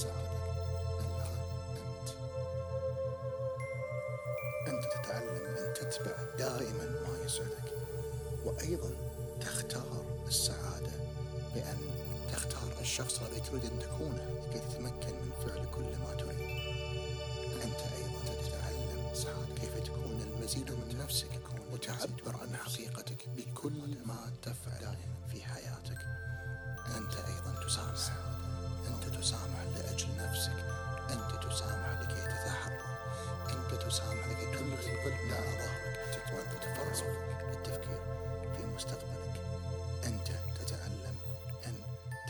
تساعدك 0.00 0.40
إلا 1.00 1.24
أنت. 1.72 2.08
أنت 4.68 4.84
تتعلم 4.84 5.56
أن 5.58 5.74
تتبع 5.74 6.16
دائما 6.38 6.84
ما 6.84 7.24
يسعدك 7.24 7.72
وأيضا 8.44 8.90
تختار 9.40 10.04
السعادة 10.26 10.92
بأن 11.54 11.78
تختار 12.32 12.80
الشخص 12.80 13.20
الذي 13.22 13.40
تريد 13.40 13.64
أن 13.64 13.78
تكونه 13.78 14.46
لكي 14.46 14.58
تتمكن 14.58 15.14
من 15.14 15.32
فعل 15.46 15.66
كل 15.74 15.98
ما 15.98 16.14
تريد. 16.14 16.40
أنت 17.64 17.80
أيضا 17.98 18.42
تتعلم 18.42 19.14
سعادة 19.14 19.54
كيف 19.60 19.78
تكون 19.84 20.22
المزيد 20.22 20.70
من 20.70 20.98
نفسك 20.98 21.40
وتعبر 21.72 22.36
عن 22.42 22.56
حقيقتك 22.56 23.28
بكل 23.28 23.98
ما 24.06 24.32
تفعل 24.42 24.96
في 25.32 25.42
حياتك. 25.42 25.98
أنت 26.96 27.14
أيضا 27.14 27.64
تسامح 27.66 28.39
أنت 29.10 29.18
تسامح 29.18 29.60
لأجل 29.76 30.16
نفسك. 30.16 30.52
أنت 31.10 31.44
تسامح 31.44 32.00
لكي 32.00 32.14
تتحرر. 32.14 32.80
أنت 33.48 33.82
تسامح 33.82 34.26
لكي 34.26 34.46
تلغي 34.46 34.92
الظلم 34.92 35.32
على 35.32 35.58
ظهرك. 35.58 36.32
وأنت 36.32 36.62
تفرغ 36.62 37.08
التفكير 37.52 38.00
في 38.56 38.66
مستقبلك. 38.74 39.40
أنت 40.04 40.28
تتعلم 40.58 41.16
أن 41.66 41.74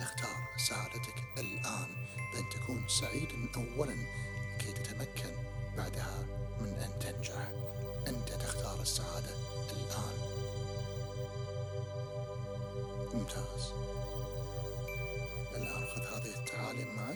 تختار 0.00 0.36
سعادتك 0.68 1.18
الآن. 1.38 2.06
بأن 2.32 2.44
تكون 2.50 2.88
سعيدا 2.88 3.48
أولا 3.56 3.96
كي 4.58 4.72
تتمكن 4.72 5.34
بعدها 5.76 6.18
من 6.60 6.72
أن 6.84 6.98
تنجح. 6.98 7.48
أنت 8.08 8.28
تختار 8.28 8.80
السعادة 8.80 9.34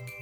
معك 0.05 0.15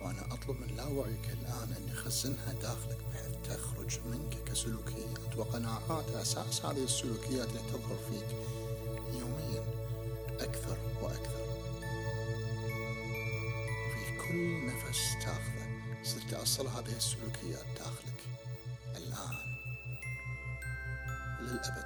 وأنا 0.00 0.34
أطلب 0.34 0.56
من 0.60 0.76
لاوعيك 0.76 1.30
الآن 1.30 1.72
أن 1.76 1.88
يخزنها 1.88 2.52
داخلك 2.52 2.98
بحيث 3.12 3.36
تخرج 3.44 3.98
منك 4.06 4.44
كسلوكيات 4.46 5.36
وقناعات 5.36 6.08
أساس 6.08 6.64
هذه 6.64 6.84
السلوكيات 6.84 7.48
اللي 7.48 7.60
تظهر 7.72 7.98
فيك 8.10 8.36
يوميا 9.20 9.64
أكثر 10.40 10.76
وأكثر. 11.02 11.40
وفي 13.86 14.18
كل 14.28 14.66
نفس 14.66 15.14
تاخذه 15.24 15.70
ستتأصل 16.02 16.66
هذه 16.66 16.96
السلوكيات 16.96 17.66
داخلك 17.78 18.20
الآن 18.96 19.36
وللأبد 21.40 21.84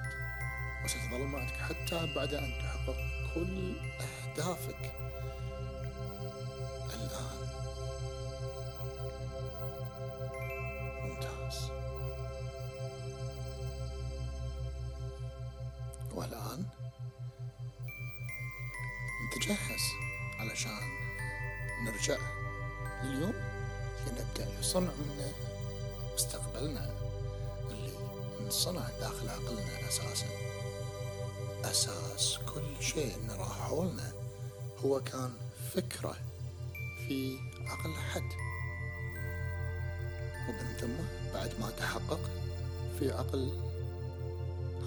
وستظل 0.85 1.27
معك 1.27 1.53
حتى 1.53 2.15
بعد 2.15 2.35
أن 2.35 2.53
تحقق 2.61 2.97
كل 3.35 3.77
أهدافك. 4.01 4.93
صنع 24.75 24.91
من 24.91 25.33
مستقبلنا 26.15 26.91
اللي 27.71 27.93
انصنع 28.41 28.89
داخل 29.01 29.29
عقلنا 29.29 29.89
أساسا 29.89 30.27
أساس 31.65 32.39
كل 32.55 32.85
شيء 32.85 33.17
نراه 33.29 33.45
حولنا 33.45 34.13
هو 34.85 35.01
كان 35.01 35.33
فكرة 35.75 36.17
في 37.09 37.39
عقل 37.67 37.95
حد 37.95 38.31
ومن 40.49 40.77
ثم 40.81 40.97
بعد 41.35 41.61
ما 41.61 41.71
تحقق 41.71 42.21
في 42.99 43.13
عقل 43.13 43.53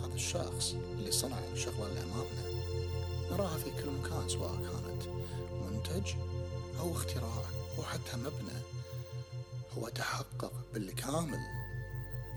هذا 0.03 0.15
الشخص 0.15 0.75
اللي 0.97 1.11
صنع 1.11 1.37
الشغلة 1.53 1.87
اللي 1.87 1.99
أمامنا 2.03 2.61
نراها 3.31 3.57
في 3.57 3.71
كل 3.83 3.89
مكان 3.91 4.29
سواء 4.29 4.55
كانت 4.55 5.03
منتج 5.71 6.13
أو 6.79 6.91
اختراع 6.91 7.43
أو 7.77 7.83
حتى 7.83 8.17
مبنى. 8.17 8.76
هو 9.77 9.89
تحقق 9.89 10.51
بالكامل 10.73 11.39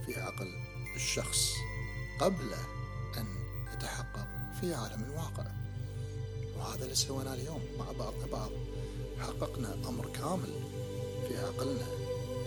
في 0.07 0.21
عقل 0.21 0.49
الشخص 0.97 1.53
قبل 2.21 2.55
أن 3.17 3.27
يتحقق 3.75 4.27
في 4.61 4.75
عالم 4.75 5.05
الواقع. 5.05 5.47
وهذا 6.59 6.85
اللي 6.85 6.95
سويناه 6.95 7.35
اليوم 7.35 7.61
مع 7.79 7.85
بعضنا 7.99 8.27
بعض 8.33 8.51
حققنا 9.21 9.75
أمر 9.89 10.11
كامل 10.11 10.53
في 11.29 11.39
عقلنا 11.39 11.87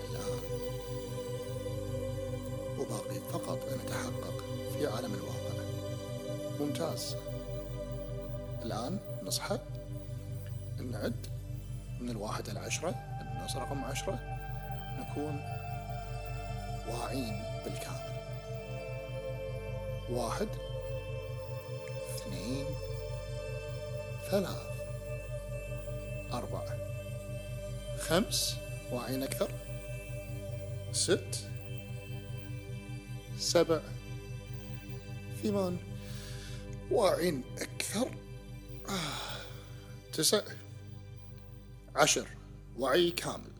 الآن. 0.09 0.39
وباقي 2.79 3.19
فقط 3.33 3.59
أن 3.71 3.77
نتحقق 3.85 4.43
في 4.73 4.87
عالم 4.87 5.13
الواقع. 5.13 5.63
ممتاز. 6.59 7.15
الآن 8.63 8.99
نصحى. 9.23 9.59
نعد 10.91 11.27
من 11.99 12.09
الواحد 12.09 12.49
إلى 12.49 12.59
عشرة. 12.59 12.89
النص 12.89 13.55
رقم 13.55 13.83
عشرة. 13.83 14.32
نكون 15.13 15.41
واعين 16.87 17.43
بالكامل. 17.65 18.13
واحد 20.09 20.47
اثنين 22.15 22.65
ثلاث 24.31 24.57
أربعة. 26.33 26.77
خمس 27.99 28.55
واعين 28.91 29.23
أكثر. 29.23 29.51
ست 30.91 31.49
سبع. 33.37 33.81
ثمان 35.43 35.77
واعين 36.91 37.43
أكثر. 37.61 38.11
آه. 38.89 39.43
تسع 40.13 40.41
عشر. 41.95 42.27
وعي 42.77 43.11
كامل. 43.11 43.52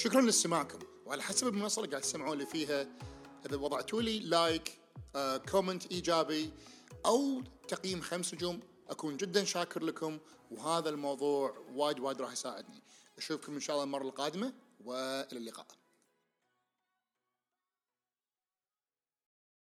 شكرا 0.00 0.20
لاستماعكم 0.20 0.78
وعلى 1.06 1.22
حسب 1.22 1.48
المنصة 1.48 1.80
اللي 1.80 1.90
قاعد 1.90 2.02
تسمعون 2.02 2.38
لي 2.38 2.46
فيها 2.46 2.86
إذا 3.46 3.56
وضعتوا 3.56 4.02
لي 4.02 4.18
like 4.18 4.78
آه، 5.16 5.36
comment 5.36 5.86
إيجابي 5.86 6.50
أو 7.06 7.42
تقييم 7.68 8.00
خمس 8.00 8.34
نجوم 8.34 8.60
أكون 8.88 9.16
جدا 9.16 9.44
شاكر 9.44 9.82
لكم. 9.82 10.18
وهذا 10.50 10.88
الموضوع 10.88 11.54
وايد 11.74 12.00
وايد 12.00 12.20
راح 12.20 12.32
يساعدني. 12.32 12.82
أشوفكم 13.18 13.54
إن 13.54 13.60
شاء 13.60 13.76
الله 13.76 13.84
المرة 13.84 14.02
القادمة 14.02 14.52
وإلى 14.84 15.38
اللقاء. 15.38 15.66